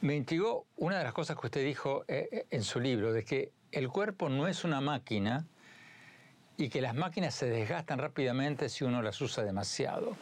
me 0.00 0.14
intrigó 0.14 0.66
una 0.76 0.98
de 0.98 1.04
las 1.04 1.12
cosas 1.12 1.36
que 1.38 1.46
usted 1.46 1.64
dijo 1.64 2.04
eh, 2.08 2.28
eh, 2.30 2.46
en 2.50 2.62
su 2.62 2.80
libro, 2.80 3.12
de 3.12 3.24
que 3.24 3.52
el 3.72 3.88
cuerpo 3.88 4.28
no 4.28 4.48
es 4.48 4.64
una 4.64 4.80
máquina 4.80 5.46
y 6.56 6.68
que 6.68 6.80
las 6.80 6.94
máquinas 6.94 7.34
se 7.34 7.46
desgastan 7.46 7.98
rápidamente 7.98 8.68
si 8.68 8.84
uno 8.84 9.02
las 9.02 9.20
usa 9.20 9.44
demasiado. 9.44 10.16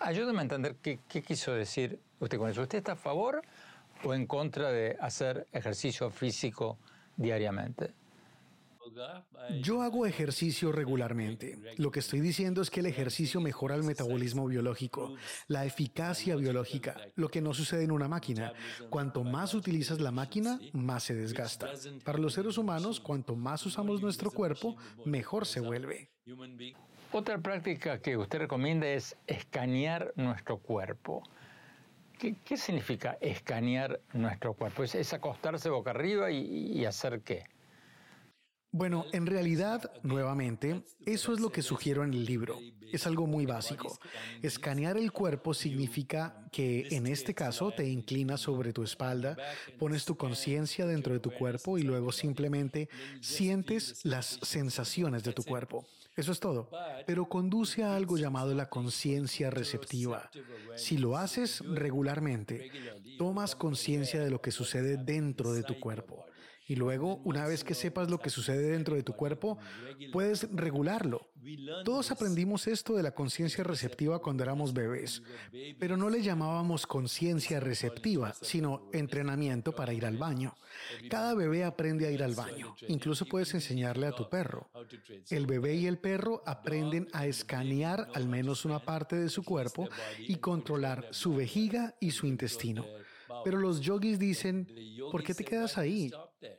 Ayúdame 0.00 0.38
a 0.40 0.42
entender 0.42 0.76
qué, 0.82 0.98
qué 1.08 1.22
quiso 1.22 1.52
decir 1.52 2.00
usted 2.20 2.38
con 2.38 2.50
eso. 2.50 2.62
¿Usted 2.62 2.78
está 2.78 2.92
a 2.92 2.96
favor 2.96 3.42
o 4.02 4.14
en 4.14 4.26
contra 4.26 4.70
de 4.70 4.96
hacer 5.00 5.46
ejercicio 5.52 6.10
físico 6.10 6.78
diariamente? 7.16 7.92
Yo 9.62 9.82
hago 9.82 10.06
ejercicio 10.06 10.72
regularmente. 10.72 11.58
Lo 11.76 11.90
que 11.90 12.00
estoy 12.00 12.20
diciendo 12.20 12.62
es 12.62 12.70
que 12.70 12.80
el 12.80 12.86
ejercicio 12.86 13.40
mejora 13.40 13.74
el 13.74 13.82
metabolismo 13.82 14.46
biológico, 14.46 15.14
la 15.48 15.64
eficacia 15.64 16.36
biológica, 16.36 16.96
lo 17.14 17.28
que 17.28 17.40
no 17.40 17.54
sucede 17.54 17.84
en 17.84 17.90
una 17.90 18.08
máquina. 18.08 18.52
Cuanto 18.90 19.24
más 19.24 19.54
utilizas 19.54 20.00
la 20.00 20.10
máquina, 20.10 20.58
más 20.72 21.04
se 21.04 21.14
desgasta. 21.14 21.70
Para 22.04 22.18
los 22.18 22.34
seres 22.34 22.58
humanos, 22.58 23.00
cuanto 23.00 23.36
más 23.36 23.64
usamos 23.66 24.00
nuestro 24.00 24.30
cuerpo, 24.30 24.76
mejor 25.04 25.46
se 25.46 25.60
vuelve. 25.60 26.10
Otra 27.12 27.38
práctica 27.38 28.00
que 28.00 28.16
usted 28.16 28.40
recomienda 28.40 28.86
es 28.88 29.16
escanear 29.26 30.12
nuestro 30.16 30.58
cuerpo. 30.58 31.22
¿Qué, 32.18 32.56
significa 32.56 33.18
escanear 33.20 34.00
nuestro 34.12 34.54
cuerpo? 34.54 34.82
¿Es, 34.82 35.12
acostarse 35.12 35.68
boca 35.68 35.90
arriba 35.90 36.30
y 36.30 36.84
hacer 36.84 37.20
qué? 37.20 37.44
Bueno, 38.76 39.06
en 39.12 39.24
realidad, 39.24 39.90
nuevamente, 40.02 40.82
eso 41.06 41.32
es 41.32 41.40
lo 41.40 41.50
que 41.50 41.62
sugiero 41.62 42.04
en 42.04 42.12
el 42.12 42.26
libro. 42.26 42.58
Es 42.92 43.06
algo 43.06 43.26
muy 43.26 43.46
básico. 43.46 43.98
Escanear 44.42 44.98
el 44.98 45.12
cuerpo 45.12 45.54
significa 45.54 46.46
que 46.52 46.86
en 46.90 47.06
este 47.06 47.32
caso 47.32 47.70
te 47.70 47.88
inclinas 47.88 48.42
sobre 48.42 48.74
tu 48.74 48.82
espalda, 48.82 49.34
pones 49.78 50.04
tu 50.04 50.18
conciencia 50.18 50.84
dentro 50.84 51.14
de 51.14 51.20
tu 51.20 51.30
cuerpo 51.30 51.78
y 51.78 51.84
luego 51.84 52.12
simplemente 52.12 52.90
sientes 53.22 54.04
las 54.04 54.38
sensaciones 54.42 55.24
de 55.24 55.32
tu 55.32 55.42
cuerpo. 55.42 55.86
Eso 56.14 56.32
es 56.32 56.38
todo. 56.38 56.68
Pero 57.06 57.30
conduce 57.30 57.82
a 57.82 57.96
algo 57.96 58.18
llamado 58.18 58.54
la 58.54 58.68
conciencia 58.68 59.48
receptiva. 59.48 60.30
Si 60.76 60.98
lo 60.98 61.16
haces 61.16 61.60
regularmente, 61.60 62.70
tomas 63.16 63.56
conciencia 63.56 64.22
de 64.22 64.30
lo 64.30 64.42
que 64.42 64.50
sucede 64.50 64.98
dentro 64.98 65.54
de 65.54 65.62
tu 65.62 65.80
cuerpo. 65.80 66.25
Y 66.66 66.76
luego, 66.76 67.20
una 67.24 67.46
vez 67.46 67.62
que 67.62 67.74
sepas 67.74 68.10
lo 68.10 68.18
que 68.18 68.30
sucede 68.30 68.70
dentro 68.70 68.96
de 68.96 69.02
tu 69.02 69.12
cuerpo, 69.14 69.58
puedes 70.12 70.48
regularlo. 70.52 71.28
Todos 71.84 72.10
aprendimos 72.10 72.66
esto 72.66 72.96
de 72.96 73.04
la 73.04 73.12
conciencia 73.12 73.62
receptiva 73.62 74.18
cuando 74.18 74.42
éramos 74.42 74.74
bebés, 74.74 75.22
pero 75.78 75.96
no 75.96 76.10
le 76.10 76.22
llamábamos 76.22 76.86
conciencia 76.86 77.60
receptiva, 77.60 78.34
sino 78.40 78.88
entrenamiento 78.92 79.72
para 79.72 79.92
ir 79.92 80.04
al 80.04 80.16
baño. 80.16 80.56
Cada 81.08 81.34
bebé 81.34 81.62
aprende 81.62 82.06
a 82.06 82.10
ir 82.10 82.22
al 82.22 82.34
baño. 82.34 82.74
Incluso 82.88 83.26
puedes 83.26 83.54
enseñarle 83.54 84.08
a 84.08 84.12
tu 84.12 84.28
perro. 84.28 84.68
El 85.30 85.46
bebé 85.46 85.76
y 85.76 85.86
el 85.86 85.98
perro 85.98 86.42
aprenden 86.46 87.06
a 87.12 87.26
escanear 87.26 88.08
al 88.14 88.26
menos 88.26 88.64
una 88.64 88.80
parte 88.80 89.14
de 89.14 89.28
su 89.28 89.44
cuerpo 89.44 89.88
y 90.18 90.36
controlar 90.36 91.06
su 91.12 91.36
vejiga 91.36 91.94
y 92.00 92.10
su 92.10 92.26
intestino. 92.26 92.84
Pero 93.46 93.60
los 93.60 93.80
yogis 93.80 94.18
dicen, 94.18 94.66
¿por 95.12 95.22
qué 95.22 95.32
te 95.32 95.44
quedas 95.44 95.78
ahí? 95.78 96.10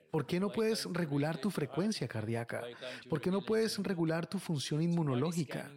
¿Por 0.09 0.25
qué 0.25 0.39
no 0.39 0.49
puedes 0.49 0.85
regular 0.85 1.37
tu 1.37 1.51
frecuencia 1.51 2.07
cardíaca? 2.07 2.63
¿Por 3.09 3.19
qué 3.19 3.29
no 3.29 3.41
puedes 3.41 3.77
regular 3.79 4.25
tu 4.25 4.39
función 4.39 4.81
inmunológica? 4.81 5.69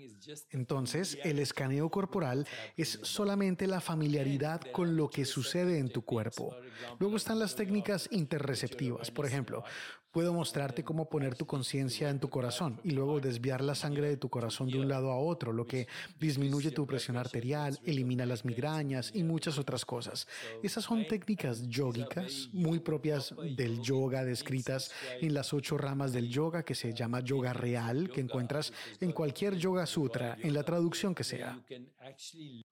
Entonces, 0.51 1.19
el 1.25 1.39
escaneo 1.39 1.91
corporal 1.91 2.47
es 2.77 2.99
solamente 3.03 3.67
la 3.67 3.81
familiaridad 3.81 4.61
con 4.73 4.97
lo 4.97 5.09
que 5.09 5.25
sucede 5.25 5.79
en 5.79 5.91
tu 5.91 6.03
cuerpo. 6.03 6.55
Luego 6.99 7.17
están 7.17 7.39
las 7.39 7.57
técnicas 7.57 8.09
interreceptivas. 8.11 9.11
Por 9.11 9.27
ejemplo, 9.27 9.65
Puedo 10.13 10.33
mostrarte 10.33 10.83
cómo 10.83 11.09
poner 11.09 11.37
tu 11.37 11.47
conciencia 11.47 12.11
en 12.11 12.19
tu 12.19 12.31
corazón 12.31 12.81
y 12.83 12.91
luego 12.91 13.21
desviar 13.21 13.63
la 13.63 13.77
sangre 13.77 14.09
de 14.09 14.17
tu 14.17 14.29
corazón 14.29 14.69
de 14.69 14.81
un 14.81 14.89
lado 14.89 15.13
a 15.13 15.19
otro, 15.21 15.53
lo 15.53 15.69
que 15.69 15.87
disminuye 16.19 16.73
tu 16.73 16.85
presión 16.85 17.17
arterial, 17.17 17.79
elimina 17.85 18.27
las 18.27 18.45
migrañas 18.45 19.13
y 19.15 19.23
muchas 19.23 19.57
otras 19.57 19.85
cosas. 19.85 20.27
Esas 20.65 20.83
son 20.83 21.07
técnicas 21.07 21.63
yógicas 21.69 22.49
muy 22.53 22.81
propias 22.81 23.33
del 23.57 23.81
yoga, 23.83 24.25
descritas 24.25 24.91
en 25.21 25.33
las 25.33 25.55
ocho 25.55 25.79
ramas 25.79 26.13
del 26.13 26.29
yoga 26.29 26.65
que 26.65 26.75
se 26.75 26.93
llama 26.93 27.21
yoga 27.21 27.53
real, 27.53 28.11
que 28.11 28.21
encuentras 28.21 28.73
en 29.01 29.13
cualquier 29.13 29.59
yoga 29.59 29.87
sutra, 29.87 30.10
en 30.15 30.55
la 30.55 30.63
traducción 30.63 31.15
que 31.15 31.25
sea. 31.25 31.59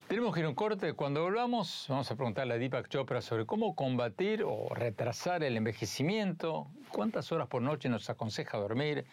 Tenemos 0.07 0.33
que 0.33 0.39
ir 0.39 0.45
a 0.45 0.49
un 0.49 0.55
corte. 0.55 0.93
Cuando 0.93 1.21
volvamos, 1.21 1.85
vamos 1.87 2.09
a 2.09 2.15
preguntarle 2.15 2.53
a 2.55 2.57
Deepak 2.57 2.87
Chopra 2.89 3.21
sobre 3.21 3.45
cómo 3.45 3.75
combatir 3.75 4.43
o 4.43 4.73
retrasar 4.73 5.43
el 5.43 5.57
envejecimiento, 5.57 6.67
cuántas 6.91 7.31
horas 7.31 7.47
por 7.47 7.61
noche 7.61 7.89
nos 7.89 8.09
aconseja 8.09 8.57
dormir 8.57 9.05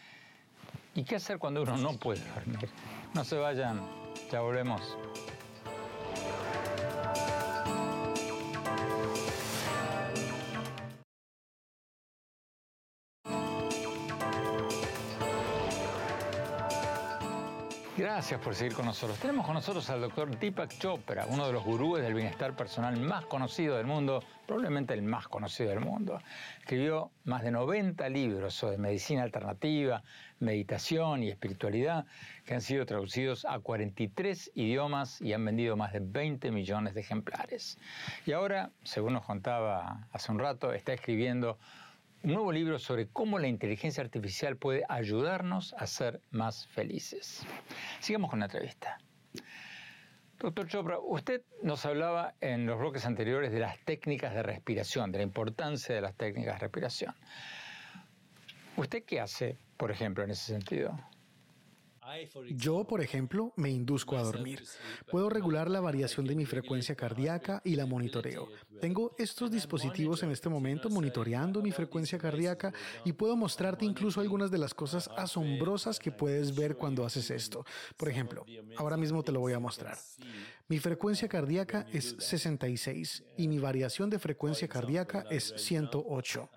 y 0.94 1.04
qué 1.04 1.16
hacer 1.16 1.38
cuando 1.38 1.62
uno 1.62 1.76
no 1.76 1.98
puede 1.98 2.22
dormir. 2.34 2.68
No 3.14 3.24
se 3.24 3.36
vayan, 3.36 3.80
ya 4.30 4.40
volvemos. 4.40 4.96
Gracias 18.16 18.40
por 18.40 18.54
seguir 18.54 18.72
con 18.72 18.86
nosotros. 18.86 19.18
Tenemos 19.18 19.44
con 19.44 19.52
nosotros 19.56 19.90
al 19.90 20.00
doctor 20.00 20.38
Deepak 20.38 20.78
Chopra, 20.78 21.26
uno 21.28 21.46
de 21.46 21.52
los 21.52 21.62
gurúes 21.62 22.02
del 22.02 22.14
bienestar 22.14 22.56
personal 22.56 22.98
más 22.98 23.26
conocido 23.26 23.76
del 23.76 23.84
mundo, 23.84 24.24
probablemente 24.46 24.94
el 24.94 25.02
más 25.02 25.28
conocido 25.28 25.68
del 25.68 25.80
mundo. 25.80 26.18
Escribió 26.58 27.10
más 27.24 27.42
de 27.42 27.50
90 27.50 28.08
libros 28.08 28.54
sobre 28.54 28.78
medicina 28.78 29.22
alternativa, 29.22 30.02
meditación 30.38 31.24
y 31.24 31.28
espiritualidad, 31.28 32.06
que 32.46 32.54
han 32.54 32.62
sido 32.62 32.86
traducidos 32.86 33.44
a 33.44 33.58
43 33.58 34.50
idiomas 34.54 35.20
y 35.20 35.34
han 35.34 35.44
vendido 35.44 35.76
más 35.76 35.92
de 35.92 36.00
20 36.00 36.50
millones 36.52 36.94
de 36.94 37.02
ejemplares. 37.02 37.78
Y 38.24 38.32
ahora, 38.32 38.70
según 38.82 39.12
nos 39.12 39.26
contaba 39.26 40.08
hace 40.10 40.32
un 40.32 40.38
rato, 40.38 40.72
está 40.72 40.94
escribiendo 40.94 41.58
un 42.26 42.32
nuevo 42.32 42.50
libro 42.50 42.80
sobre 42.80 43.06
cómo 43.06 43.38
la 43.38 43.46
inteligencia 43.46 44.02
artificial 44.02 44.56
puede 44.56 44.82
ayudarnos 44.88 45.74
a 45.74 45.86
ser 45.86 46.20
más 46.32 46.66
felices. 46.66 47.46
Sigamos 48.00 48.30
con 48.30 48.40
la 48.40 48.46
entrevista. 48.46 48.98
Doctor 50.40 50.66
Chopra, 50.66 50.98
usted 50.98 51.42
nos 51.62 51.86
hablaba 51.86 52.34
en 52.40 52.66
los 52.66 52.80
bloques 52.80 53.06
anteriores 53.06 53.52
de 53.52 53.60
las 53.60 53.78
técnicas 53.84 54.34
de 54.34 54.42
respiración, 54.42 55.12
de 55.12 55.18
la 55.18 55.22
importancia 55.22 55.94
de 55.94 56.00
las 56.00 56.16
técnicas 56.16 56.54
de 56.54 56.58
respiración. 56.58 57.14
¿Usted 58.76 59.04
qué 59.04 59.20
hace, 59.20 59.56
por 59.76 59.92
ejemplo, 59.92 60.24
en 60.24 60.30
ese 60.30 60.52
sentido? 60.52 60.98
Yo, 62.50 62.84
por 62.84 63.00
ejemplo, 63.00 63.52
me 63.56 63.70
induzco 63.70 64.16
a 64.16 64.22
dormir. 64.22 64.62
Puedo 65.10 65.28
regular 65.28 65.70
la 65.70 65.80
variación 65.80 66.26
de 66.26 66.36
mi 66.36 66.44
frecuencia 66.44 66.94
cardíaca 66.94 67.60
y 67.64 67.76
la 67.76 67.86
monitoreo. 67.86 68.48
Tengo 68.80 69.14
estos 69.18 69.50
dispositivos 69.50 70.22
en 70.22 70.30
este 70.30 70.48
momento 70.48 70.88
monitoreando 70.90 71.62
mi 71.62 71.72
frecuencia 71.72 72.18
cardíaca 72.18 72.72
y 73.04 73.12
puedo 73.12 73.36
mostrarte 73.36 73.84
incluso 73.84 74.20
algunas 74.20 74.50
de 74.50 74.58
las 74.58 74.74
cosas 74.74 75.08
asombrosas 75.16 75.98
que 75.98 76.12
puedes 76.12 76.54
ver 76.54 76.76
cuando 76.76 77.04
haces 77.04 77.30
esto. 77.30 77.64
Por 77.96 78.08
ejemplo, 78.08 78.44
ahora 78.76 78.96
mismo 78.96 79.22
te 79.22 79.32
lo 79.32 79.40
voy 79.40 79.52
a 79.52 79.58
mostrar. 79.58 79.96
Mi 80.68 80.80
frecuencia 80.80 81.28
cardíaca 81.28 81.86
es 81.92 82.16
66 82.18 83.22
y 83.36 83.46
mi 83.46 83.60
variación 83.60 84.10
de 84.10 84.18
frecuencia 84.18 84.66
cardíaca 84.66 85.24
es 85.30 85.54
108. 85.56 86.50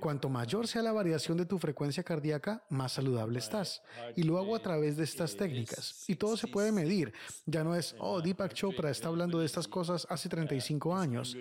Cuanto 0.00 0.28
mayor 0.28 0.66
sea 0.66 0.82
la 0.82 0.90
variación 0.90 1.38
de 1.38 1.46
tu 1.46 1.58
frecuencia 1.58 2.02
cardíaca, 2.02 2.64
más 2.68 2.92
saludable 2.92 3.38
estás. 3.38 3.82
Y 4.16 4.24
lo 4.24 4.38
hago 4.38 4.56
a 4.56 4.58
través 4.58 4.96
de 4.96 5.04
estas 5.04 5.36
técnicas. 5.36 6.04
Y 6.08 6.16
todo 6.16 6.36
se 6.36 6.48
puede 6.48 6.72
medir. 6.72 7.12
Ya 7.46 7.62
no 7.62 7.76
es, 7.76 7.94
oh, 8.00 8.20
Deepak 8.20 8.54
Chopra 8.54 8.90
está 8.90 9.06
hablando 9.08 9.38
de 9.38 9.46
estas 9.46 9.68
cosas 9.68 10.04
hace 10.10 10.28
35 10.28 10.96
años. 10.96 11.36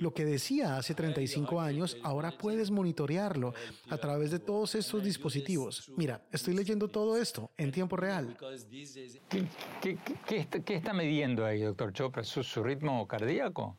Lo 0.00 0.12
que 0.12 0.24
decía 0.24 0.76
hace 0.76 0.94
35 0.94 1.60
años, 1.60 1.96
ahora 2.02 2.36
puedes 2.36 2.70
monitorearlo 2.70 3.54
a 3.88 3.98
través 3.98 4.30
de 4.30 4.38
todos 4.38 4.74
estos 4.74 5.02
dispositivos. 5.02 5.90
Mira, 5.96 6.22
estoy 6.32 6.54
leyendo 6.54 6.88
todo 6.88 7.16
esto 7.16 7.50
en 7.56 7.72
tiempo 7.72 7.96
real. 7.96 8.36
¿Qué, 9.80 10.48
está, 10.68 10.92
midiendo 10.92 11.44
ahí, 11.44 11.53
doctor 11.60 11.92
Chopra? 11.92 12.24
¿Su, 12.24 12.62
ritmo 12.62 13.06
cardíaco? 13.06 13.76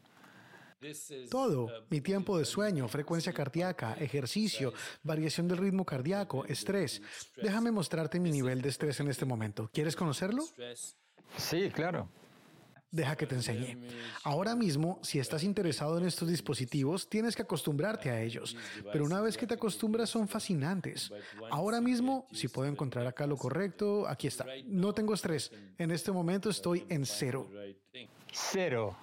Todo, 1.32 1.68
mi 1.90 2.02
tiempo 2.02 2.38
de 2.38 2.46
sueño, 2.46 2.88
frecuencia 2.88 3.34
cardíaca, 3.34 3.96
ejercicio, 3.96 4.74
variación 5.02 5.48
del 5.48 5.58
ritmo 5.58 5.84
cardíaco, 5.84 6.46
estrés. 6.46 7.02
Déjame 7.42 7.72
mostrarte 7.72 8.20
mi 8.20 8.30
nivel 8.30 8.62
de 8.62 8.70
estrés 8.70 9.00
en 9.00 9.08
este 9.08 9.26
momento. 9.26 9.70
¿Quieres 9.74 9.96
conocerlo? 9.96 10.44
Sí, 11.38 11.72
claro. 11.72 12.10
Deja 12.96 13.18
que 13.18 13.28
te 13.28 13.36
enseñe. 13.36 13.78
Ahora 14.24 14.56
mismo, 14.56 15.00
si 15.04 15.20
estás 15.20 15.44
interesado 15.44 15.98
en 15.98 16.06
estos 16.06 16.30
dispositivos, 16.30 17.10
tienes 17.10 17.36
que 17.36 17.42
acostumbrarte 17.42 18.10
a 18.10 18.22
ellos. 18.22 18.56
Pero 18.90 19.04
una 19.04 19.20
vez 19.20 19.36
que 19.36 19.46
te 19.46 19.56
acostumbras, 19.56 20.10
son 20.10 20.30
fascinantes. 20.30 21.12
Ahora 21.52 21.82
mismo, 21.82 22.26
si 22.32 22.48
puedo 22.48 22.70
encontrar 22.70 23.06
acá 23.06 23.28
lo 23.28 23.36
correcto, 23.36 24.08
aquí 24.08 24.28
está. 24.28 24.46
No 24.64 24.94
tengo 24.94 25.14
estrés. 25.14 25.52
En 25.78 25.92
este 25.92 26.14
momento 26.14 26.50
estoy 26.50 26.86
en 26.88 27.06
cero. 27.06 27.50
Cero. 28.32 28.96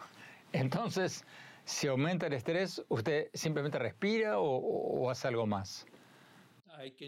Entonces, 0.53 1.23
si 1.67 1.87
aumenta 1.87 2.29
el 2.29 2.33
estrés, 2.33 2.83
¿usted 2.89 3.29
simplemente 3.35 3.79
respira 3.79 4.39
o, 4.39 4.57
o 4.57 5.11
hace 5.11 5.29
algo 5.29 5.47
más? 5.47 5.85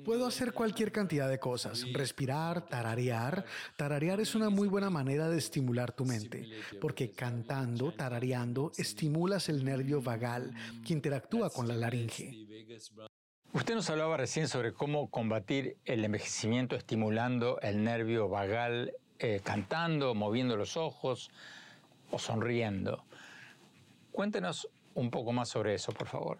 Puedo 0.04 0.26
hacer 0.26 0.52
cualquier 0.52 0.92
cantidad 0.92 1.28
de 1.28 1.38
cosas, 1.38 1.84
respirar, 1.92 2.66
tararear. 2.66 3.44
Tararear 3.76 4.20
es 4.20 4.34
una 4.34 4.50
muy 4.50 4.68
buena 4.68 4.90
manera 4.90 5.28
de 5.28 5.38
estimular 5.38 5.92
tu 5.92 6.04
mente, 6.04 6.48
porque 6.80 7.10
cantando, 7.10 7.92
tarareando, 7.92 8.72
estimulas 8.76 9.48
el 9.48 9.64
nervio 9.64 10.02
vagal, 10.02 10.54
que 10.86 10.92
interactúa 10.92 11.50
con 11.50 11.68
la 11.68 11.76
laringe. 11.76 12.46
Usted 13.52 13.74
nos 13.74 13.88
hablaba 13.88 14.16
recién 14.16 14.48
sobre 14.48 14.72
cómo 14.72 15.08
combatir 15.10 15.76
el 15.84 16.04
envejecimiento 16.04 16.74
estimulando 16.74 17.60
el 17.60 17.84
nervio 17.84 18.28
vagal, 18.28 18.92
eh, 19.20 19.40
cantando, 19.44 20.14
moviendo 20.14 20.56
los 20.56 20.76
ojos 20.76 21.30
o 22.10 22.18
sonriendo. 22.18 23.04
Cuéntenos 24.10 24.68
un 24.94 25.10
poco 25.10 25.32
más 25.32 25.48
sobre 25.48 25.74
eso, 25.74 25.92
por 25.92 26.08
favor. 26.08 26.38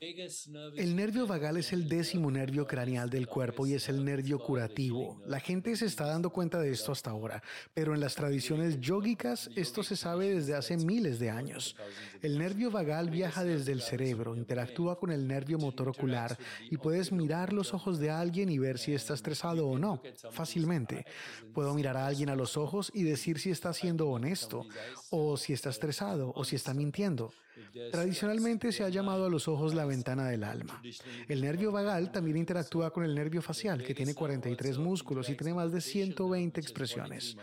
El 0.00 0.96
nervio 0.96 1.26
vagal 1.26 1.58
es 1.58 1.74
el 1.74 1.86
décimo 1.86 2.30
nervio 2.30 2.66
craneal 2.66 3.10
del 3.10 3.26
cuerpo 3.26 3.66
y 3.66 3.74
es 3.74 3.90
el 3.90 4.02
nervio 4.02 4.38
curativo. 4.38 5.20
La 5.26 5.40
gente 5.40 5.76
se 5.76 5.84
está 5.84 6.06
dando 6.06 6.30
cuenta 6.30 6.58
de 6.58 6.72
esto 6.72 6.92
hasta 6.92 7.10
ahora, 7.10 7.42
pero 7.74 7.92
en 7.92 8.00
las 8.00 8.14
tradiciones 8.14 8.80
yógicas 8.80 9.50
esto 9.56 9.82
se 9.82 9.96
sabe 9.96 10.34
desde 10.34 10.54
hace 10.54 10.78
miles 10.78 11.18
de 11.18 11.28
años. 11.28 11.76
El 12.22 12.38
nervio 12.38 12.70
vagal 12.70 13.10
viaja 13.10 13.44
desde 13.44 13.72
el 13.72 13.82
cerebro, 13.82 14.36
interactúa 14.36 14.98
con 14.98 15.12
el 15.12 15.28
nervio 15.28 15.58
motor 15.58 15.90
ocular 15.90 16.38
y 16.70 16.78
puedes 16.78 17.12
mirar 17.12 17.52
los 17.52 17.74
ojos 17.74 17.98
de 17.98 18.10
alguien 18.10 18.48
y 18.48 18.58
ver 18.58 18.78
si 18.78 18.94
está 18.94 19.12
estresado 19.12 19.68
o 19.68 19.78
no, 19.78 20.00
fácilmente. 20.30 21.04
Puedo 21.52 21.74
mirar 21.74 21.98
a 21.98 22.06
alguien 22.06 22.30
a 22.30 22.36
los 22.36 22.56
ojos 22.56 22.90
y 22.94 23.02
decir 23.02 23.38
si 23.38 23.50
está 23.50 23.74
siendo 23.74 24.08
honesto, 24.08 24.64
o 25.10 25.36
si 25.36 25.52
está 25.52 25.68
estresado, 25.68 26.32
o 26.34 26.44
si 26.44 26.56
está 26.56 26.72
mintiendo. 26.72 27.34
Tradicionalmente 27.90 28.72
se 28.72 28.84
ha 28.84 28.88
llamado 28.88 29.26
a 29.26 29.30
los 29.30 29.48
ojos 29.48 29.74
la 29.74 29.84
ventana 29.84 30.28
del 30.28 30.44
alma. 30.44 30.82
El 31.28 31.42
nervio 31.42 31.72
vagal 31.72 32.12
también 32.12 32.36
interactúa 32.36 32.92
con 32.92 33.04
el 33.04 33.14
nervio 33.14 33.42
facial, 33.42 33.82
que 33.82 33.94
tiene 33.94 34.14
43 34.14 34.78
músculos 34.78 35.28
y 35.28 35.34
tiene 35.34 35.54
más 35.54 35.72
de 35.72 35.80
120 35.80 36.60
expresiones. 36.60 37.36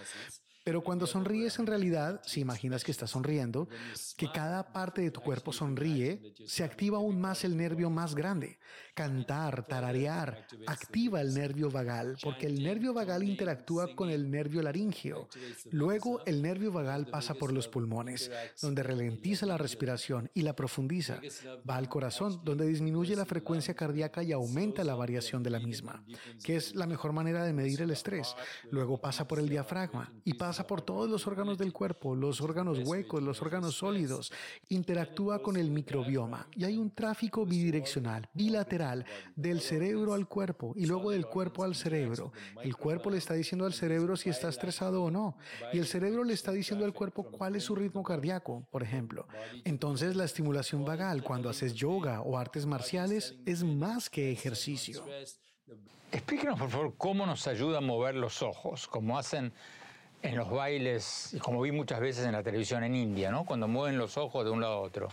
Pero 0.68 0.84
cuando 0.84 1.08
sonríes 1.08 1.60
en 1.60 1.66
realidad, 1.66 2.22
si 2.26 2.42
imaginas 2.42 2.84
que 2.84 2.92
estás 2.92 3.12
sonriendo, 3.12 3.70
que 4.18 4.30
cada 4.30 4.74
parte 4.74 5.02
de 5.02 5.12
tu 5.12 5.22
cuerpo 5.22 5.54
sonríe, 5.54 6.34
se 6.46 6.66
activa 6.66 6.98
aún 6.98 7.22
más 7.22 7.46
el 7.46 7.56
nervio 7.56 7.90
más 7.90 8.16
grande. 8.16 8.60
Cantar, 8.98 9.68
tararear, 9.68 10.48
activa 10.66 11.22
el 11.22 11.32
nervio 11.36 11.70
vagal, 11.70 12.18
porque 12.24 12.48
el 12.48 12.64
nervio 12.64 12.96
vagal 12.96 13.22
interactúa 13.22 13.96
con 13.96 14.10
el 14.10 14.32
nervio 14.32 14.64
laríngeo. 14.64 15.28
Luego 15.70 16.26
el 16.26 16.42
nervio 16.42 16.72
vagal 16.72 17.06
pasa 17.06 17.36
por 17.36 17.54
los 17.54 17.68
pulmones, 17.68 18.32
donde 18.60 18.82
ralentiza 18.82 19.46
la 19.46 19.56
respiración 19.56 20.32
y 20.34 20.42
la 20.42 20.56
profundiza. 20.56 21.22
Va 21.70 21.76
al 21.76 21.90
corazón, 21.90 22.42
donde 22.44 22.66
disminuye 22.66 23.16
la 23.16 23.28
frecuencia 23.28 23.76
cardíaca 23.76 24.24
y 24.24 24.32
aumenta 24.32 24.84
la 24.84 24.96
variación 24.96 25.44
de 25.44 25.52
la 25.52 25.60
misma, 25.60 26.04
que 26.44 26.56
es 26.56 26.74
la 26.74 26.88
mejor 26.88 27.14
manera 27.14 27.46
de 27.46 27.54
medir 27.54 27.84
el 27.84 27.92
estrés. 27.92 28.36
Luego 28.72 29.00
pasa 29.00 29.28
por 29.28 29.38
el 29.38 29.48
diafragma 29.48 30.12
y 30.26 30.34
pasa 30.34 30.66
por 30.66 30.82
todos 30.82 31.08
los 31.08 31.28
órganos 31.28 31.60
del 31.60 31.72
cuerpo, 31.72 32.16
los 32.16 32.42
órganos 32.42 32.80
huecos, 32.80 33.22
los 33.22 33.44
órganos 33.44 33.76
sólidos, 33.76 34.34
interactúa 34.70 35.44
con 35.44 35.56
el 35.56 35.70
microbioma 35.70 36.48
y 36.56 36.64
hay 36.64 36.78
un 36.78 36.90
tráfico 36.90 37.46
bidireccional, 37.46 38.28
bilateral, 38.34 38.87
del 39.36 39.62
cerebro 39.62 40.14
al 40.14 40.28
cuerpo 40.28 40.74
y 40.76 40.86
luego 40.86 41.12
del 41.12 41.26
cuerpo 41.26 41.64
al 41.64 41.76
cerebro. 41.76 42.32
El 42.64 42.76
cuerpo 42.76 43.10
le 43.10 43.18
está 43.18 43.34
diciendo 43.34 43.66
al 43.66 43.74
cerebro 43.74 44.16
si 44.16 44.30
está 44.30 44.50
estresado 44.50 45.04
o 45.04 45.12
no 45.12 45.38
y 45.74 45.80
el 45.80 45.88
cerebro 45.88 46.24
le 46.24 46.34
está 46.34 46.52
diciendo 46.52 46.86
al 46.86 46.94
cuerpo 46.94 47.24
cuál 47.24 47.56
es 47.56 47.64
su 47.64 47.76
ritmo 47.76 48.04
cardíaco, 48.04 48.68
por 48.72 48.84
ejemplo. 48.84 49.28
Entonces 49.66 50.16
la 50.16 50.26
estimulación 50.26 50.86
vagal 50.86 51.24
cuando 51.24 51.50
haces 51.50 51.74
yoga 51.74 52.22
o 52.22 52.38
artes 52.38 52.66
marciales 52.66 53.36
es 53.46 53.64
más 53.64 54.10
que 54.10 54.32
ejercicio. 54.32 55.04
Explíquenos, 56.12 56.58
por 56.58 56.70
favor, 56.70 56.94
cómo 56.98 57.26
nos 57.26 57.48
ayuda 57.48 57.80
a 57.80 57.82
mover 57.82 58.16
los 58.16 58.42
ojos, 58.42 58.88
como 58.88 59.18
hacen 59.18 59.52
en 60.22 60.38
los 60.38 60.50
bailes, 60.50 61.34
y 61.34 61.40
como 61.40 61.62
vi 61.62 61.72
muchas 61.72 62.00
veces 62.00 62.26
en 62.26 62.32
la 62.32 62.44
televisión 62.44 62.84
en 62.84 62.96
India, 62.96 63.30
¿no? 63.30 63.46
Cuando 63.46 63.68
mueven 63.68 63.98
los 63.98 64.18
ojos 64.18 64.46
de 64.46 64.52
un 64.52 64.62
lado 64.62 64.76
a 64.76 64.80
otro. 64.80 65.10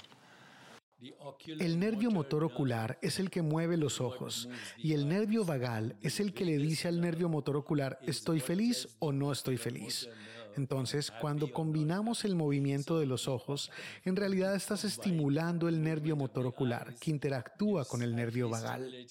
El 1.46 1.78
nervio 1.78 2.10
motor 2.10 2.44
ocular 2.44 2.98
es 3.02 3.18
el 3.18 3.30
que 3.30 3.42
mueve 3.42 3.76
los 3.76 4.00
ojos 4.00 4.48
y 4.78 4.92
el 4.92 5.08
nervio 5.08 5.44
vagal 5.44 5.96
es 6.02 6.20
el 6.20 6.32
que 6.32 6.44
le 6.44 6.58
dice 6.58 6.88
al 6.88 7.00
nervio 7.00 7.28
motor 7.28 7.56
ocular 7.56 7.98
estoy 8.06 8.40
feliz 8.40 8.88
o 8.98 9.12
no 9.12 9.32
estoy 9.32 9.56
feliz. 9.56 10.08
Entonces, 10.56 11.10
cuando 11.10 11.52
combinamos 11.52 12.24
el 12.24 12.36
movimiento 12.36 12.98
de 12.98 13.06
los 13.06 13.26
ojos, 13.28 13.70
en 14.04 14.16
realidad 14.16 14.54
estás 14.54 14.84
estimulando 14.84 15.68
el 15.68 15.82
nervio 15.82 16.16
motor 16.16 16.46
ocular 16.46 16.94
que 17.00 17.10
interactúa 17.10 17.84
con 17.84 18.02
el 18.02 18.14
nervio 18.14 18.48
vagal. 18.48 19.06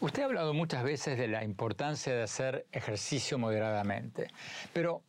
Usted 0.00 0.22
ha 0.22 0.24
hablado 0.26 0.54
muchas 0.54 0.82
veces 0.84 1.18
de 1.18 1.28
la 1.28 1.44
importancia 1.44 2.14
de 2.14 2.22
hacer 2.22 2.66
ejercicio 2.72 3.38
moderadamente, 3.38 4.28
pero 4.72 5.02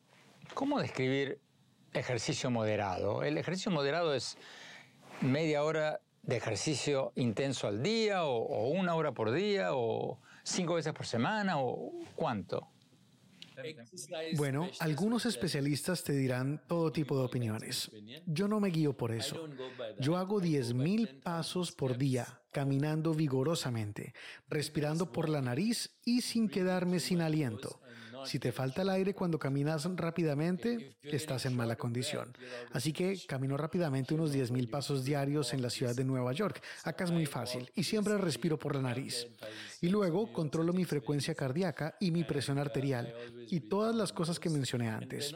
¿cómo 0.54 0.80
describir 0.80 1.40
ejercicio 1.94 2.50
moderado? 2.50 3.24
¿El 3.24 3.38
ejercicio 3.38 3.72
moderado 3.72 4.14
es 4.14 4.38
media 5.22 5.64
hora 5.64 6.02
de 6.24 6.38
ejercicio 6.38 7.12
intenso 7.16 7.68
al 7.68 7.82
día 7.82 8.26
o, 8.26 8.70
una 8.70 8.96
hora 8.96 9.12
por 9.12 9.32
día 9.32 9.74
o 9.74 10.20
cinco 10.44 10.76
veces 10.76 10.94
por 10.94 11.06
semana 11.06 11.60
o 11.60 11.92
cuánto? 12.16 12.68
Bueno, 14.38 14.70
algunos 14.80 15.26
especialistas 15.26 16.04
te 16.04 16.14
dirán 16.14 16.64
todo 16.68 16.92
tipo 16.92 17.18
de 17.18 17.26
opiniones. 17.26 17.92
Yo 18.26 18.48
no 18.48 18.60
me 18.60 18.70
guío 18.70 18.98
por 18.98 19.12
eso. 19.12 19.48
Yo 20.00 20.18
hago 20.18 20.42
10.000 20.42 21.22
pasos 21.22 21.72
por 21.72 21.98
día, 21.98 22.42
caminando 22.52 23.14
vigorosamente, 23.14 24.14
respirando 24.50 25.12
por 25.12 25.30
la 25.30 25.42
nariz 25.42 25.92
y 26.06 26.22
sin 26.22 26.50
quedarme 26.50 27.00
sin 27.00 27.22
aliento. 27.22 27.82
Si 28.26 28.40
te 28.40 28.52
falta 28.52 28.82
el 28.82 28.90
aire 28.90 29.14
cuando 29.14 29.40
caminas 29.40 29.88
rápidamente, 29.96 30.98
estás 31.04 31.46
en 31.46 31.56
mala 31.56 31.76
condición. 31.76 32.36
Así 32.72 32.94
que 32.94 33.20
camino 33.28 33.58
rápidamente 33.58 34.14
unos 34.14 34.34
10.000 34.34 34.70
pasos 34.70 35.04
diarios 35.04 35.54
en 35.54 35.62
la 35.62 35.70
ciudad 35.70 35.96
de 35.96 36.04
Nueva 36.04 36.34
York. 36.34 36.62
Acá 36.84 37.04
es 37.04 37.12
muy 37.12 37.26
fácil 37.26 37.70
y 37.76 37.84
siempre 37.84 38.18
respiro 38.18 38.58
por 38.58 38.76
la 38.76 38.82
nariz. 38.82 39.28
Y 39.82 39.90
luego 39.90 40.32
controlo 40.32 40.74
mi 40.74 40.86
frecuencia 40.86 41.36
cardíaca 41.36 41.96
y 42.00 42.12
mi 42.12 42.24
presión 42.24 42.58
arterial 42.58 43.14
y 43.50 43.62
todas 43.62 43.96
las 43.96 44.14
cosas 44.14 44.40
que 44.40 44.50
mencioné 44.50 44.90
antes. 44.90 45.36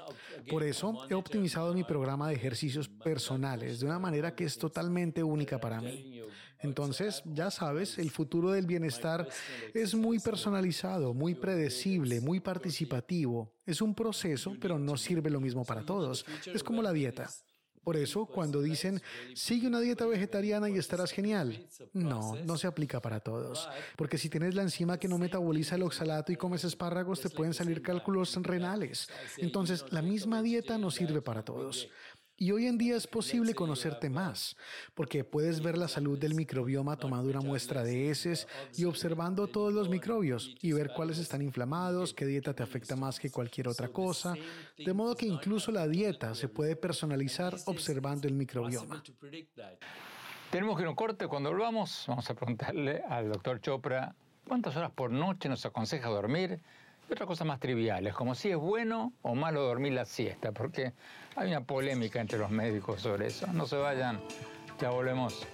Por 0.49 0.63
eso 0.63 1.05
he 1.09 1.13
optimizado 1.13 1.73
mi 1.73 1.83
programa 1.83 2.29
de 2.29 2.35
ejercicios 2.35 2.87
personales 2.87 3.79
de 3.79 3.85
una 3.85 3.99
manera 3.99 4.35
que 4.35 4.45
es 4.45 4.57
totalmente 4.57 5.23
única 5.23 5.59
para 5.59 5.81
mí. 5.81 6.21
Entonces, 6.59 7.21
ya 7.25 7.51
sabes, 7.51 7.97
el 7.97 8.11
futuro 8.11 8.51
del 8.51 8.65
bienestar 8.65 9.27
es 9.73 9.95
muy 9.95 10.19
personalizado, 10.19 11.13
muy 11.13 11.35
predecible, 11.35 12.21
muy 12.21 12.39
participativo. 12.39 13.51
Es 13.65 13.81
un 13.81 13.93
proceso, 13.93 14.55
pero 14.59 14.79
no 14.79 14.97
sirve 14.97 15.29
lo 15.29 15.39
mismo 15.39 15.63
para 15.63 15.85
todos. 15.85 16.25
Es 16.45 16.63
como 16.63 16.81
la 16.81 16.93
dieta. 16.93 17.29
Por 17.85 17.97
eso, 17.97 18.25
cuando 18.25 18.63
dicen, 18.63 18.99
sigue 19.35 19.67
una 19.67 19.79
dieta 19.79 20.07
vegetariana 20.07 20.67
y 20.71 20.77
estarás 20.79 21.11
genial, 21.11 21.67
no, 21.93 22.35
no 22.43 22.57
se 22.57 22.65
aplica 22.65 22.99
para 22.99 23.19
todos. 23.19 23.69
Porque 23.95 24.17
si 24.17 24.27
tienes 24.27 24.55
la 24.55 24.63
enzima 24.63 24.97
que 24.97 25.07
no 25.07 25.19
metaboliza 25.19 25.75
el 25.75 25.83
oxalato 25.83 26.31
y 26.31 26.35
comes 26.35 26.63
espárragos, 26.63 27.21
te 27.21 27.29
pueden 27.29 27.53
salir 27.53 27.83
cálculos 27.83 28.35
renales. 28.41 29.07
Entonces, 29.37 29.85
la 29.91 30.01
misma 30.01 30.41
dieta 30.41 30.79
no 30.79 30.89
sirve 30.89 31.21
para 31.21 31.43
todos. 31.45 31.87
Y 32.37 32.51
hoy 32.51 32.67
en 32.67 32.77
día 32.77 32.97
es 32.97 33.07
posible 33.07 33.53
conocerte 33.53 34.09
más, 34.09 34.57
porque 34.93 35.23
puedes 35.23 35.63
ver 35.63 35.77
la 35.77 35.87
salud 35.87 36.19
del 36.19 36.35
microbioma 36.35 36.97
tomando 36.97 37.29
una 37.29 37.39
muestra 37.39 37.81
de 37.81 38.09
heces 38.09 38.45
y 38.75 38.83
observando 38.83 39.47
todos 39.47 39.73
los 39.73 39.87
microbios 39.87 40.53
y 40.61 40.73
ver 40.73 40.91
cuáles 40.93 41.17
están 41.17 41.41
inflamados, 41.41 42.13
qué 42.13 42.25
dieta 42.25 42.53
te 42.53 42.61
afecta 42.61 42.97
más 42.97 43.21
que 43.21 43.31
cualquier 43.31 43.69
otra 43.69 43.87
cosa, 43.87 44.33
de 44.77 44.93
modo 44.93 45.15
que 45.15 45.25
incluso 45.25 45.71
la 45.71 45.87
dieta 45.87 46.35
se 46.35 46.49
puede 46.49 46.75
personalizar 46.75 47.55
observando 47.67 48.27
el 48.27 48.33
microbioma. 48.33 49.01
Tenemos 50.51 50.75
que 50.75 50.81
ir 50.81 50.87
a 50.87 50.89
un 50.89 50.95
corte. 50.95 51.27
Cuando 51.27 51.51
volvamos, 51.51 52.03
vamos 52.05 52.29
a 52.29 52.33
preguntarle 52.33 53.01
al 53.07 53.31
doctor 53.31 53.61
Chopra 53.61 54.13
cuántas 54.45 54.75
horas 54.75 54.91
por 54.91 55.09
noche 55.09 55.47
nos 55.47 55.65
aconseja 55.65 56.09
dormir 56.09 56.59
y 57.09 57.13
otras 57.13 57.27
cosas 57.27 57.47
más 57.47 57.59
triviales, 57.59 58.13
como 58.13 58.35
si 58.35 58.49
es 58.49 58.57
bueno 58.57 59.13
o 59.21 59.35
malo 59.35 59.61
dormir 59.61 59.93
la 59.93 60.05
siesta, 60.05 60.51
porque 60.51 60.93
hay 61.35 61.49
una 61.49 61.61
polémica 61.61 62.21
entre 62.21 62.39
los 62.39 62.49
médicos 62.49 63.01
sobre 63.01 63.27
eso. 63.27 63.47
No 63.47 63.65
se 63.65 63.77
vayan, 63.77 64.19
ya 64.79 64.89
volvemos. 64.89 65.45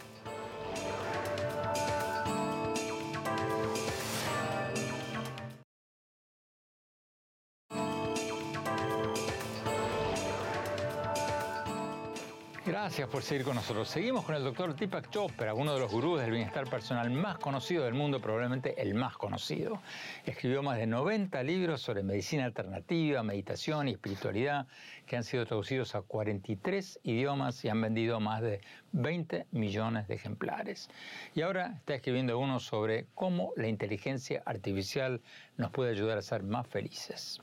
Gracias 12.92 13.08
por 13.08 13.24
seguir 13.24 13.46
con 13.46 13.56
nosotros. 13.56 13.88
Seguimos 13.88 14.26
con 14.26 14.36
el 14.36 14.44
doctor 14.44 14.76
Deepak 14.76 15.10
Chopra, 15.12 15.54
uno 15.54 15.74
de 15.74 15.80
los 15.80 15.90
gurús 15.90 16.20
del 16.20 16.30
bienestar 16.30 16.70
personal 16.70 17.10
más 17.10 17.38
conocido 17.38 17.86
del 17.86 17.94
mundo, 17.94 18.20
probablemente 18.20 18.82
el 18.82 18.96
más 18.96 19.16
conocido. 19.16 19.82
Escribió 20.26 20.62
más 20.62 20.78
de 20.78 20.88
90 20.88 21.42
libros 21.44 21.82
sobre 21.82 22.04
medicina 22.04 22.44
alternativa, 22.44 23.24
meditación 23.24 23.88
y 23.88 23.92
espiritualidad, 23.92 24.68
que 25.06 25.16
han 25.16 25.24
sido 25.24 25.46
traducidos 25.46 25.96
a 25.96 26.02
43 26.02 27.00
idiomas 27.04 27.64
y 27.64 27.70
han 27.70 27.80
vendido 27.80 28.20
más 28.20 28.42
de 28.42 28.60
20 28.92 29.48
millones 29.52 30.10
de 30.10 30.16
ejemplares. 30.16 30.90
Y 31.34 31.44
ahora 31.44 31.76
está 31.78 31.96
escribiendo 31.96 32.38
uno 32.40 32.60
sobre 32.60 33.06
cómo 33.16 33.54
la 33.56 33.70
inteligencia 33.70 34.44
artificial 34.46 35.22
nos 35.56 35.72
puede 35.72 35.92
ayudar 35.92 36.18
a 36.18 36.22
ser 36.22 36.44
más 36.44 36.68
felices. 36.68 37.40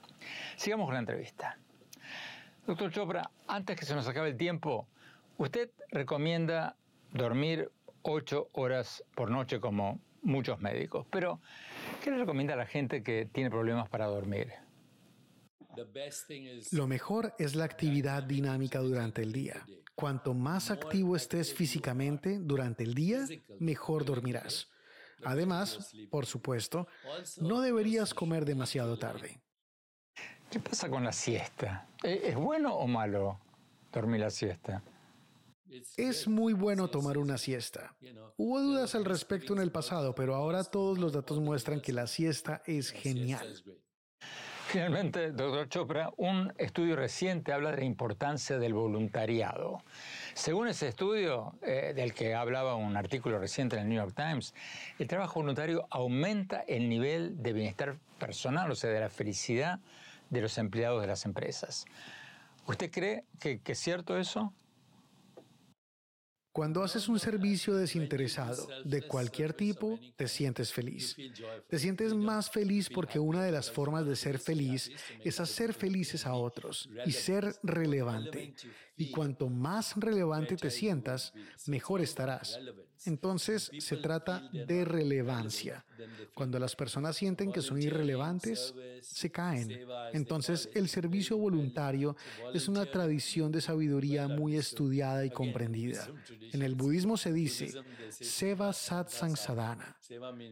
Sigamos 0.57 0.85
con 0.85 0.93
la 0.93 1.01
entrevista. 1.01 1.57
Doctor 2.67 2.93
Chopra, 2.93 3.31
antes 3.47 3.79
que 3.79 3.87
se 3.87 3.95
nos 3.95 4.07
acabe 4.07 4.29
el 4.29 4.37
tiempo, 4.37 4.87
Usted 5.39 5.71
recomienda 5.91 6.77
dormir 7.13 7.71
ocho 8.03 8.49
horas 8.55 9.05
por 9.15 9.31
noche 9.31 9.61
como 9.61 10.01
muchos 10.21 10.61
médicos, 10.61 11.07
pero 11.11 11.41
¿qué 12.03 12.11
le 12.11 12.19
recomienda 12.19 12.55
a 12.55 12.57
la 12.57 12.67
gente 12.67 13.05
que 13.05 13.25
tiene 13.25 13.49
problemas 13.49 13.89
para 13.89 14.07
dormir? 14.07 14.53
Lo 16.73 16.89
mejor 16.89 17.35
es 17.39 17.55
la 17.55 17.65
actividad 17.65 18.25
dinámica 18.25 18.81
durante 18.81 19.23
el 19.23 19.33
día. 19.33 19.65
Cuanto 19.95 20.35
más 20.35 20.73
activo 20.73 21.15
estés 21.15 21.55
físicamente 21.55 22.41
durante 22.41 22.83
el 22.83 22.95
día, 22.95 23.25
mejor 23.61 24.05
dormirás. 24.05 24.69
Además, 25.25 25.93
por 26.11 26.27
supuesto, 26.27 26.89
no 27.41 27.61
deberías 27.61 28.13
comer 28.13 28.45
demasiado 28.45 28.99
tarde. 28.99 29.41
¿Qué 30.51 30.59
pasa 30.59 30.91
con 30.91 31.05
la 31.05 31.13
siesta? 31.13 31.87
¿Es 32.03 32.35
bueno 32.35 32.75
o 32.75 32.89
malo 32.89 33.41
dormir 33.93 34.21
la 34.21 34.31
siesta? 34.31 34.83
Es 35.97 36.29
muy 36.29 36.53
bueno 36.53 36.89
tomar 36.89 37.19
una 37.19 37.39
siesta. 37.39 37.95
Hubo 38.37 38.61
dudas 38.61 38.95
al 38.95 39.05
respecto 39.05 39.53
en 39.53 39.61
el 39.61 39.71
pasado, 39.71 40.15
pero 40.15 40.35
ahora 40.35 40.65
todos 40.65 40.99
los 40.99 41.13
datos 41.13 41.41
muestran 41.41 41.81
que 41.81 41.93
la 41.93 42.07
siesta 42.07 42.63
es 42.67 42.91
genial. 42.91 43.63
Finalmente, 44.69 45.33
doctor 45.33 45.67
Chopra, 45.71 46.11
un 46.19 46.53
estudio 46.59 46.95
reciente 46.95 47.55
habla 47.55 47.71
de 47.71 47.79
la 47.79 47.85
importancia 47.85 48.59
del 48.59 48.75
voluntariado. 48.75 49.83
Según 50.35 50.69
ese 50.69 50.89
estudio, 50.89 51.55
eh, 51.63 51.95
del 51.97 52.13
que 52.13 52.35
hablaba 52.35 52.75
un 52.75 52.95
artículo 52.95 53.39
reciente 53.39 53.77
en 53.77 53.83
el 53.83 53.89
New 53.89 53.97
York 53.97 54.15
Times, 54.15 54.53
el 54.99 55.09
trabajo 55.09 55.41
voluntario 55.41 55.87
aumenta 55.89 56.61
el 56.69 56.87
nivel 56.91 57.43
de 57.43 57.55
bienestar 57.55 57.97
personal, 58.19 58.71
o 58.71 58.75
sea, 58.75 58.91
de 58.91 59.01
la 59.01 59.09
felicidad 59.09 59.81
de 60.29 60.43
los 60.43 60.59
empleados 60.59 61.01
de 61.01 61.07
las 61.07 61.25
empresas. 61.25 61.87
¿Usted 62.67 62.91
cree 62.91 63.25
que, 63.41 63.61
que 63.61 63.73
es 63.73 63.79
cierto 63.79 64.19
eso? 64.19 64.53
Cuando 66.53 66.83
haces 66.83 67.09
un 67.09 67.21
servicio 67.21 67.77
desinteresado 67.77 68.69
de 68.85 69.03
cualquier 69.03 69.53
tipo, 69.53 69.99
te 70.17 70.27
sientes 70.27 70.73
feliz. 70.73 71.17
Te 71.69 71.79
sientes 71.79 72.15
más 72.15 72.51
feliz 72.51 72.89
porque 72.89 73.19
una 73.19 73.45
de 73.45 73.53
las 73.53 73.71
formas 73.71 74.07
de 74.07 74.17
ser 74.17 74.39
feliz 74.39 74.91
es 75.25 75.41
hacer 75.41 75.73
felices 75.73 76.27
a 76.27 76.35
otros 76.35 76.89
y 77.07 77.13
ser 77.13 77.55
relevante. 77.63 78.55
Y 78.97 79.11
cuanto 79.11 79.49
más 79.49 79.95
relevante 79.97 80.57
te 80.57 80.71
sientas, 80.71 81.33
mejor 81.67 82.01
estarás. 82.01 82.59
Entonces 83.05 83.71
se 83.79 83.97
trata 83.97 84.49
de 84.53 84.85
relevancia. 84.85 85.85
Cuando 86.35 86.59
las 86.59 86.77
personas 86.77 87.17
sienten 87.17 87.53
que 87.53 87.63
son 87.63 87.81
irrelevantes, 87.81 88.75
se 89.01 89.31
caen. 89.31 89.87
Entonces 90.13 90.69
el 90.75 90.89
servicio 90.89 91.37
voluntario 91.37 92.17
es 92.55 92.69
una 92.69 92.87
tradición 92.87 93.53
de 93.53 93.61
sabiduría 93.61 94.29
muy 94.29 94.57
estudiada 94.57 95.25
y 95.25 95.31
comprendida. 95.31 96.09
En 96.53 96.63
el 96.63 96.75
budismo 96.75 97.17
se 97.17 97.33
dice 97.33 97.73
Seva 98.11 98.73
Satsang 98.73 99.37
Sadhana. 99.37 99.97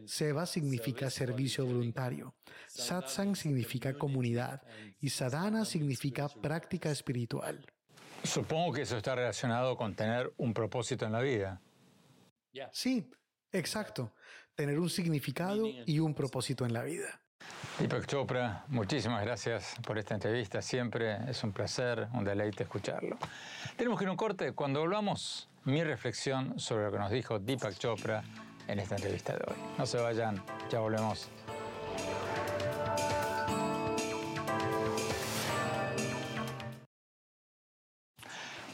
Seva 0.05 0.45
significa 0.45 1.09
servicio 1.09 1.65
voluntario. 1.65 2.35
Satsang 2.67 3.35
significa 3.35 3.93
comunidad 3.93 4.61
y 4.99 5.09
sadhana 5.09 5.65
significa 5.65 6.27
práctica 6.29 6.91
espiritual. 6.91 7.65
Supongo 8.23 8.73
que 8.73 8.81
eso 8.81 8.97
está 8.97 9.15
relacionado 9.15 9.77
con 9.77 9.95
tener 9.95 10.33
un 10.37 10.53
propósito 10.53 11.05
en 11.05 11.11
la 11.11 11.21
vida. 11.21 11.61
Sí, 12.71 13.09
exacto. 13.51 14.13
Tener 14.55 14.79
un 14.79 14.89
significado 14.89 15.67
y 15.85 15.99
un 15.99 16.13
propósito 16.13 16.65
en 16.65 16.73
la 16.73 16.83
vida. 16.83 17.21
Deepak 17.79 18.07
Chopra, 18.07 18.65
muchísimas 18.69 19.23
gracias 19.23 19.75
por 19.85 19.97
esta 19.97 20.15
entrevista. 20.15 20.61
Siempre 20.61 21.29
es 21.29 21.43
un 21.43 21.51
placer, 21.51 22.07
un 22.13 22.23
deleite 22.23 22.63
escucharlo. 22.63 23.17
Tenemos 23.75 23.99
que 23.99 24.05
ir 24.05 24.09
a 24.09 24.11
un 24.11 24.17
corte. 24.17 24.53
Cuando 24.53 24.79
volvamos, 24.79 25.47
mi 25.63 25.83
reflexión 25.83 26.59
sobre 26.59 26.85
lo 26.85 26.91
que 26.91 26.97
nos 26.97 27.11
dijo 27.11 27.39
Deepak 27.39 27.77
Chopra 27.77 28.23
en 28.67 28.79
esta 28.79 28.95
entrevista 28.95 29.33
de 29.33 29.43
hoy. 29.47 29.57
No 29.77 29.85
se 29.85 29.97
vayan, 29.97 30.43
ya 30.71 30.79
volvemos. 30.79 31.29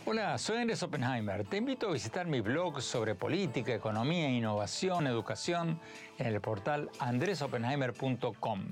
Hola, 0.05 0.37
soy 0.37 0.57
Andrés 0.57 0.83
Oppenheimer. 0.83 1.45
Te 1.45 1.55
invito 1.55 1.87
a 1.87 1.93
visitar 1.93 2.27
mi 2.27 2.41
blog 2.41 2.81
sobre 2.81 3.15
política, 3.15 3.73
economía, 3.73 4.29
innovación, 4.29 5.07
educación 5.07 5.79
en 6.17 6.27
el 6.27 6.41
portal 6.41 6.89
andresoppenheimer.com. 6.99 8.65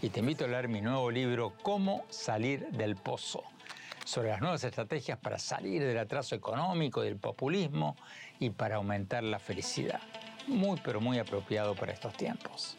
Y 0.00 0.08
te 0.08 0.20
invito 0.20 0.46
a 0.46 0.48
leer 0.48 0.68
mi 0.68 0.80
nuevo 0.80 1.10
libro 1.10 1.52
Cómo 1.62 2.06
salir 2.08 2.66
del 2.70 2.96
pozo, 2.96 3.44
sobre 4.06 4.30
las 4.30 4.40
nuevas 4.40 4.64
estrategias 4.64 5.18
para 5.18 5.38
salir 5.38 5.82
del 5.82 5.98
atraso 5.98 6.34
económico, 6.34 7.02
del 7.02 7.16
populismo 7.18 7.94
y 8.38 8.48
para 8.48 8.76
aumentar 8.76 9.22
la 9.22 9.38
felicidad. 9.38 10.00
Muy, 10.46 10.80
pero 10.82 11.02
muy 11.02 11.18
apropiado 11.18 11.74
para 11.74 11.92
estos 11.92 12.14
tiempos. 12.14 12.78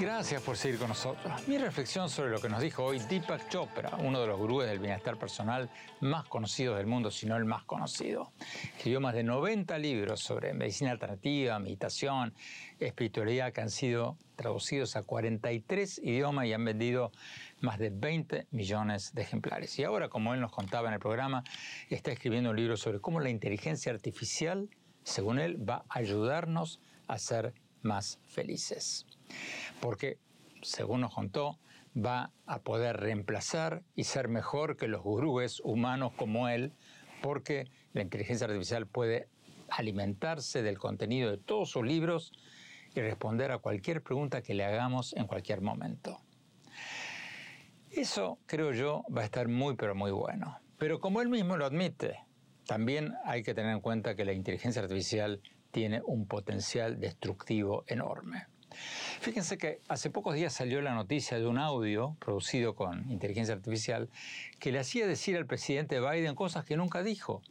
Gracias 0.00 0.40
por 0.42 0.56
seguir 0.56 0.78
con 0.78 0.90
nosotros. 0.90 1.48
Mi 1.48 1.58
reflexión 1.58 2.08
sobre 2.08 2.30
lo 2.30 2.40
que 2.40 2.48
nos 2.48 2.62
dijo 2.62 2.84
hoy 2.84 3.00
Deepak 3.00 3.48
Chopra, 3.48 3.96
uno 3.96 4.20
de 4.20 4.28
los 4.28 4.38
gurúes 4.38 4.68
del 4.68 4.78
bienestar 4.78 5.18
personal 5.18 5.68
más 6.00 6.24
conocidos 6.28 6.76
del 6.76 6.86
mundo, 6.86 7.10
si 7.10 7.26
no 7.26 7.36
el 7.36 7.44
más 7.44 7.64
conocido. 7.64 8.30
Escribió 8.76 9.00
más 9.00 9.12
de 9.14 9.24
90 9.24 9.76
libros 9.78 10.20
sobre 10.20 10.54
medicina 10.54 10.92
alternativa, 10.92 11.58
meditación, 11.58 12.32
espiritualidad 12.78 13.52
que 13.52 13.60
han 13.60 13.70
sido 13.70 14.16
traducidos 14.36 14.94
a 14.94 15.02
43 15.02 15.98
idiomas 16.04 16.46
y 16.46 16.52
han 16.52 16.64
vendido 16.64 17.10
más 17.60 17.80
de 17.80 17.90
20 17.90 18.46
millones 18.52 19.12
de 19.14 19.22
ejemplares. 19.22 19.76
Y 19.80 19.82
ahora, 19.82 20.08
como 20.08 20.32
él 20.32 20.40
nos 20.40 20.52
contaba 20.52 20.86
en 20.86 20.94
el 20.94 21.00
programa, 21.00 21.42
está 21.90 22.12
escribiendo 22.12 22.50
un 22.50 22.56
libro 22.56 22.76
sobre 22.76 23.00
cómo 23.00 23.18
la 23.18 23.30
inteligencia 23.30 23.90
artificial, 23.90 24.70
según 25.02 25.40
él, 25.40 25.68
va 25.68 25.84
a 25.88 25.98
ayudarnos 25.98 26.80
a 27.08 27.18
ser 27.18 27.52
más 27.82 28.20
felices 28.28 29.07
porque, 29.80 30.18
según 30.62 31.00
nos 31.02 31.14
contó, 31.14 31.58
va 31.96 32.32
a 32.46 32.60
poder 32.60 32.96
reemplazar 32.98 33.82
y 33.94 34.04
ser 34.04 34.28
mejor 34.28 34.76
que 34.76 34.88
los 34.88 35.02
gurúes 35.02 35.60
humanos 35.60 36.12
como 36.16 36.48
él, 36.48 36.72
porque 37.22 37.66
la 37.92 38.02
inteligencia 38.02 38.46
artificial 38.46 38.86
puede 38.86 39.28
alimentarse 39.70 40.62
del 40.62 40.78
contenido 40.78 41.30
de 41.30 41.38
todos 41.38 41.70
sus 41.70 41.84
libros 41.84 42.32
y 42.94 43.00
responder 43.00 43.52
a 43.52 43.58
cualquier 43.58 44.02
pregunta 44.02 44.42
que 44.42 44.54
le 44.54 44.64
hagamos 44.64 45.14
en 45.14 45.26
cualquier 45.26 45.60
momento. 45.60 46.20
Eso, 47.90 48.38
creo 48.46 48.72
yo, 48.72 49.04
va 49.14 49.22
a 49.22 49.24
estar 49.24 49.48
muy, 49.48 49.76
pero 49.76 49.94
muy 49.94 50.10
bueno. 50.10 50.58
Pero 50.78 51.00
como 51.00 51.20
él 51.20 51.28
mismo 51.28 51.56
lo 51.56 51.66
admite, 51.66 52.20
también 52.66 53.14
hay 53.24 53.42
que 53.42 53.54
tener 53.54 53.72
en 53.72 53.80
cuenta 53.80 54.14
que 54.14 54.24
la 54.24 54.32
inteligencia 54.32 54.82
artificial 54.82 55.40
tiene 55.70 56.00
un 56.04 56.26
potencial 56.26 57.00
destructivo 57.00 57.84
enorme. 57.86 58.46
Fíjense 59.20 59.58
que 59.58 59.80
hace 59.88 60.10
pocos 60.10 60.34
días 60.34 60.52
salió 60.52 60.80
la 60.80 60.94
noticia 60.94 61.38
de 61.38 61.46
un 61.46 61.58
audio 61.58 62.16
producido 62.20 62.74
con 62.74 63.10
inteligencia 63.10 63.54
artificial 63.54 64.08
que 64.58 64.72
le 64.72 64.78
hacía 64.78 65.06
decir 65.06 65.36
al 65.36 65.46
presidente 65.46 66.00
Biden 66.00 66.34
cosas 66.34 66.64
que 66.64 66.76
nunca 66.76 67.02
dijo. 67.02 67.42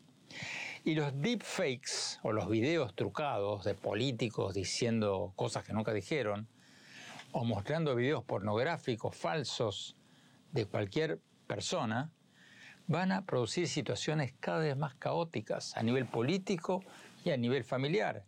Y 0.84 0.96
los 0.96 1.12
deepfakes 1.22 2.20
o 2.24 2.32
los 2.32 2.50
videos 2.50 2.96
trucados 2.96 3.66
de 3.66 3.74
políticos 3.74 4.54
diciendo 4.54 5.34
cosas 5.36 5.66
que 5.66 5.74
nunca 5.74 5.94
dijeron, 5.94 6.48
o 7.32 7.44
mostrando 7.44 7.96
videos 7.96 8.24
pornográficos 8.24 9.16
falsos 9.16 9.98
de 10.54 10.66
cualquier 10.66 11.20
persona, 11.46 12.12
van 12.88 13.12
a 13.12 13.26
producir 13.26 13.68
situaciones 13.68 14.34
cada 14.40 14.60
vez 14.60 14.78
más 14.78 14.96
caóticas 14.96 15.76
a 15.76 15.84
nivel 15.84 16.06
político 16.06 16.84
y 17.26 17.32
a 17.32 17.38
nivel 17.38 17.66
familiar. 17.66 18.24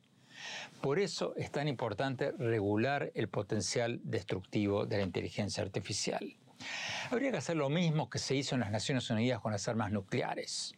Por 0.81 0.99
eso 0.99 1.33
es 1.35 1.51
tan 1.51 1.67
importante 1.67 2.31
regular 2.31 3.11
el 3.15 3.27
potencial 3.27 3.99
destructivo 4.03 4.85
de 4.85 4.97
la 4.97 5.03
inteligencia 5.03 5.63
artificial. 5.63 6.35
Habría 7.09 7.31
que 7.31 7.37
hacer 7.37 7.57
lo 7.57 7.69
mismo 7.69 8.09
que 8.09 8.19
se 8.19 8.35
hizo 8.35 8.55
en 8.55 8.61
las 8.61 8.71
Naciones 8.71 9.09
Unidas 9.09 9.39
con 9.41 9.51
las 9.51 9.67
armas 9.67 9.91
nucleares. 9.91 10.73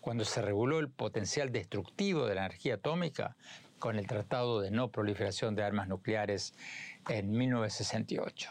Cuando 0.00 0.24
se 0.24 0.42
reguló 0.42 0.78
el 0.78 0.90
potencial 0.90 1.52
destructivo 1.52 2.26
de 2.26 2.34
la 2.34 2.46
energía 2.46 2.74
atómica 2.74 3.36
con 3.78 3.98
el 3.98 4.06
Tratado 4.06 4.60
de 4.60 4.70
No 4.70 4.90
Proliferación 4.90 5.54
de 5.54 5.62
Armas 5.62 5.88
Nucleares 5.88 6.54
en 7.08 7.30
1968. 7.30 8.50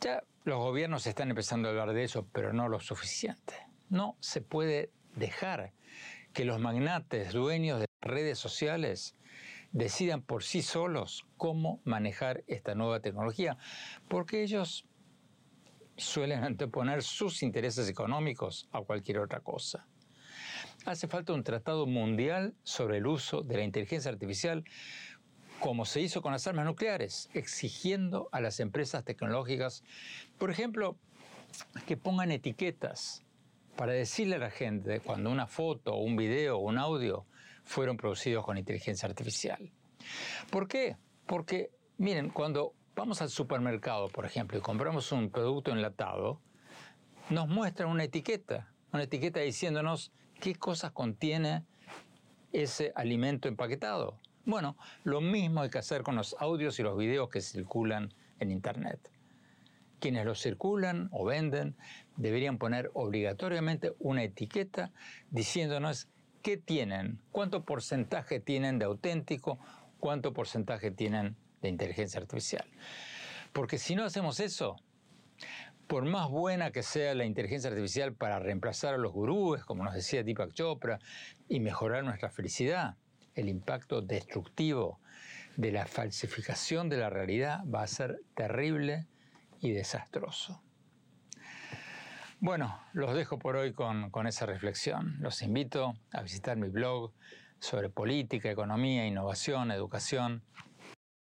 Ya 0.00 0.22
los 0.44 0.58
gobiernos 0.58 1.06
están 1.06 1.30
empezando 1.30 1.68
a 1.68 1.72
hablar 1.72 1.92
de 1.92 2.04
eso, 2.04 2.26
pero 2.32 2.52
no 2.52 2.68
lo 2.68 2.80
suficiente. 2.80 3.54
No 3.88 4.16
se 4.20 4.40
puede 4.40 4.90
dejar 5.16 5.72
que 6.32 6.44
los 6.44 6.60
magnates 6.60 7.32
dueños 7.32 7.80
de 7.80 7.89
redes 8.00 8.38
sociales 8.38 9.16
decidan 9.72 10.22
por 10.22 10.42
sí 10.42 10.62
solos 10.62 11.26
cómo 11.36 11.80
manejar 11.84 12.44
esta 12.46 12.74
nueva 12.74 13.00
tecnología, 13.00 13.56
porque 14.08 14.42
ellos 14.42 14.86
suelen 15.96 16.44
anteponer 16.44 17.02
sus 17.02 17.42
intereses 17.42 17.88
económicos 17.88 18.68
a 18.72 18.80
cualquier 18.80 19.18
otra 19.18 19.40
cosa. 19.40 19.86
Hace 20.86 21.08
falta 21.08 21.32
un 21.32 21.44
tratado 21.44 21.86
mundial 21.86 22.54
sobre 22.62 22.98
el 22.98 23.06
uso 23.06 23.42
de 23.42 23.56
la 23.58 23.64
inteligencia 23.64 24.10
artificial, 24.10 24.64
como 25.60 25.84
se 25.84 26.00
hizo 26.00 26.22
con 26.22 26.32
las 26.32 26.46
armas 26.46 26.64
nucleares, 26.64 27.28
exigiendo 27.34 28.30
a 28.32 28.40
las 28.40 28.60
empresas 28.60 29.04
tecnológicas, 29.04 29.84
por 30.38 30.50
ejemplo, 30.50 30.96
que 31.86 31.98
pongan 31.98 32.30
etiquetas 32.30 33.24
para 33.76 33.92
decirle 33.92 34.36
a 34.36 34.38
la 34.38 34.50
gente 34.50 35.00
cuando 35.00 35.30
una 35.30 35.46
foto, 35.46 35.96
un 35.96 36.16
video 36.16 36.58
un 36.58 36.78
audio 36.78 37.26
fueron 37.70 37.96
producidos 37.96 38.44
con 38.44 38.58
inteligencia 38.58 39.08
artificial. 39.08 39.70
¿Por 40.50 40.66
qué? 40.66 40.96
Porque, 41.24 41.70
miren, 41.98 42.30
cuando 42.30 42.74
vamos 42.96 43.22
al 43.22 43.30
supermercado, 43.30 44.08
por 44.08 44.26
ejemplo, 44.26 44.58
y 44.58 44.60
compramos 44.60 45.12
un 45.12 45.30
producto 45.30 45.70
enlatado, 45.70 46.40
nos 47.28 47.46
muestran 47.46 47.88
una 47.88 48.02
etiqueta, 48.02 48.74
una 48.92 49.04
etiqueta 49.04 49.38
diciéndonos 49.38 50.10
qué 50.40 50.56
cosas 50.56 50.90
contiene 50.90 51.64
ese 52.52 52.92
alimento 52.96 53.46
empaquetado. 53.46 54.18
Bueno, 54.44 54.76
lo 55.04 55.20
mismo 55.20 55.60
hay 55.60 55.70
que 55.70 55.78
hacer 55.78 56.02
con 56.02 56.16
los 56.16 56.34
audios 56.40 56.80
y 56.80 56.82
los 56.82 56.98
videos 56.98 57.28
que 57.28 57.40
circulan 57.40 58.12
en 58.40 58.50
Internet. 58.50 58.98
Quienes 60.00 60.24
los 60.24 60.42
circulan 60.42 61.08
o 61.12 61.24
venden 61.24 61.76
deberían 62.16 62.58
poner 62.58 62.90
obligatoriamente 62.94 63.92
una 64.00 64.24
etiqueta 64.24 64.90
diciéndonos 65.30 66.08
qué 66.42 66.56
tienen, 66.56 67.20
cuánto 67.32 67.64
porcentaje 67.64 68.40
tienen 68.40 68.78
de 68.78 68.86
auténtico, 68.86 69.58
cuánto 69.98 70.32
porcentaje 70.32 70.90
tienen 70.90 71.36
de 71.62 71.68
inteligencia 71.68 72.20
artificial. 72.20 72.66
Porque 73.52 73.78
si 73.78 73.94
no 73.94 74.04
hacemos 74.04 74.40
eso, 74.40 74.76
por 75.86 76.04
más 76.04 76.28
buena 76.28 76.70
que 76.70 76.82
sea 76.82 77.14
la 77.14 77.24
inteligencia 77.24 77.70
artificial 77.70 78.14
para 78.14 78.38
reemplazar 78.38 78.94
a 78.94 78.98
los 78.98 79.12
gurúes, 79.12 79.64
como 79.64 79.84
nos 79.84 79.94
decía 79.94 80.22
Deepak 80.22 80.52
Chopra, 80.52 80.98
y 81.48 81.60
mejorar 81.60 82.04
nuestra 82.04 82.30
felicidad, 82.30 82.96
el 83.34 83.48
impacto 83.48 84.00
destructivo 84.00 85.00
de 85.56 85.72
la 85.72 85.86
falsificación 85.86 86.88
de 86.88 86.98
la 86.98 87.10
realidad 87.10 87.64
va 87.66 87.82
a 87.82 87.86
ser 87.86 88.20
terrible 88.34 89.06
y 89.60 89.72
desastroso. 89.72 90.62
Bueno, 92.42 92.80
los 92.94 93.14
dejo 93.14 93.38
por 93.38 93.56
hoy 93.56 93.74
con, 93.74 94.26
esa 94.26 94.46
reflexión. 94.46 95.18
Los 95.20 95.42
invito 95.42 95.94
a 96.10 96.22
visitar 96.22 96.56
mi 96.56 96.68
blog 96.68 97.12
sobre 97.58 97.90
política, 97.90 98.50
economía, 98.50 99.06
innovación, 99.06 99.70
educación 99.70 100.42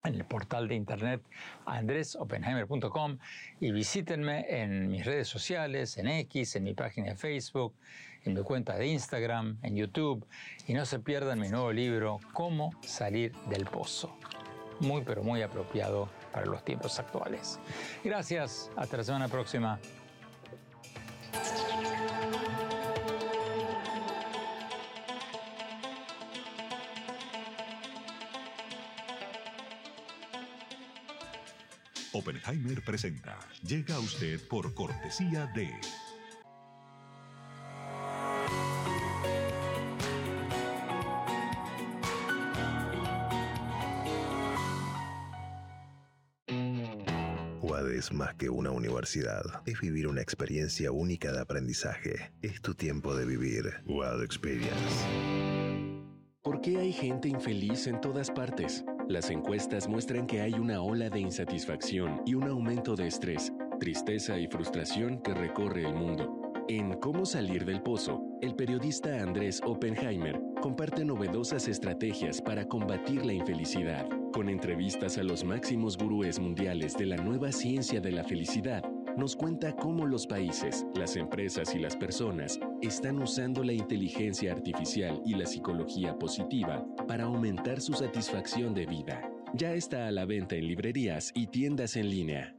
en 0.05 0.15
el 0.15 0.25
portal 0.25 0.69
de 0.69 0.77
internet 0.77 1.21
andresopenheimer.com 1.67 3.19
y 3.59 3.73
visítenme 3.73 4.63
en 4.63 4.91
mis 4.91 5.05
redes 5.05 5.27
sociales, 5.27 5.99
en 5.99 6.07
X, 6.07 6.55
en 6.55 6.63
mi 6.63 6.75
página 6.75 7.09
de 7.09 7.17
Facebook, 7.17 7.75
en 8.25 8.35
mi 8.35 8.43
cuenta 8.43 8.77
de 8.77 8.87
Instagram, 8.87 9.59
en 9.63 9.75
YouTube 9.75 10.25
y 10.69 10.75
no 10.75 10.87
se 10.87 11.01
pierdan 11.01 11.41
mi 11.41 11.49
nuevo 11.49 11.73
libro 11.73 12.21
Cómo 12.33 12.71
salir 12.83 13.33
del 13.51 13.65
pozo. 13.65 14.17
Muy 14.79 15.03
pero 15.03 15.25
muy 15.25 15.43
apropiado 15.43 16.09
para 16.33 16.47
los 16.47 16.65
tiempos 16.65 17.01
actuales. 17.01 17.59
Gracias, 18.05 18.71
hasta 18.77 18.99
la 18.99 19.03
semana 19.03 19.27
próxima. 19.27 19.81
Oppenheimer 32.13 32.83
presenta. 32.83 33.39
Llega 33.63 33.95
a 33.95 34.01
usted 34.01 34.41
por 34.49 34.75
cortesía 34.75 35.47
de... 35.55 35.71
que 48.39 48.49
una 48.49 48.71
universidad. 48.71 49.43
Es 49.67 49.81
vivir 49.81 50.09
una 50.09 50.23
experiencia 50.23 50.93
única 50.93 51.33
de 51.33 51.41
aprendizaje. 51.41 52.33
Es 52.41 52.63
tu 52.63 52.75
tiempo 52.75 53.15
de 53.15 53.27
vivir. 53.27 53.65
UAD 53.87 54.23
Experience. 54.23 55.05
¿Por 56.43 56.63
qué 56.63 56.79
hay 56.79 56.93
gente 56.93 57.29
infeliz 57.29 57.87
en 57.89 58.01
todas 58.01 58.31
partes? 58.31 58.85
Las 59.09 59.29
encuestas 59.29 59.89
muestran 59.89 60.27
que 60.27 60.41
hay 60.41 60.55
una 60.55 60.81
ola 60.81 61.11
de 61.11 61.21
insatisfacción 61.21 62.23
y 62.25 62.35
un 62.35 62.45
aumento 62.45 62.95
de 62.95 63.09
estrés, 63.09 63.53
tristeza 63.81 64.39
y 64.39 64.47
frustración 64.47 65.21
que 65.23 65.35
recorre 65.35 65.85
el 65.85 65.95
mundo. 65.95 66.39
En 66.69 66.95
Cómo 67.01 67.25
salir 67.25 67.65
del 67.65 67.83
pozo, 67.83 68.23
el 68.43 68.55
periodista 68.55 69.23
Andrés 69.23 69.61
Oppenheimer 69.65 70.39
comparte 70.61 71.05
novedosas 71.05 71.67
estrategias 71.67 72.43
para 72.43 72.67
combatir 72.67 73.25
la 73.25 73.33
infelicidad, 73.33 74.07
con 74.39 74.49
entrevistas 74.49 75.19
a 75.19 75.25
los 75.25 75.43
máximos 75.43 75.99
gurúes 75.99 76.39
mundiales 76.39 76.97
de 76.97 77.07
la 77.07 77.17
nueva 77.17 77.51
ciencia 77.51 78.01
de 78.01 78.13
la 78.13 78.23
felicidad 78.23 78.85
nos 79.17 79.35
cuenta 79.35 79.75
cómo 79.75 80.07
los 80.07 80.29
países, 80.29 80.87
las 80.95 81.17
empresas 81.17 81.75
y 81.75 81.81
las 81.81 81.97
personas 81.97 82.61
están 82.81 83.21
usando 83.21 83.65
la 83.65 83.73
inteligencia 83.73 84.53
artificial 84.53 85.21
y 85.27 85.35
la 85.35 85.45
psicología 85.45 86.17
positiva 86.17 86.87
para 87.09 87.25
aumentar 87.25 87.81
su 87.81 87.95
satisfacción 87.95 88.75
de 88.75 88.87
vida. 88.87 89.29
Ya 89.55 89.75
está 89.75 90.07
a 90.07 90.13
la 90.13 90.25
venta 90.25 90.55
en 90.55 90.69
librerías 90.69 91.33
y 91.35 91.49
tiendas 91.49 91.97
en 91.97 92.09
línea. 92.09 92.58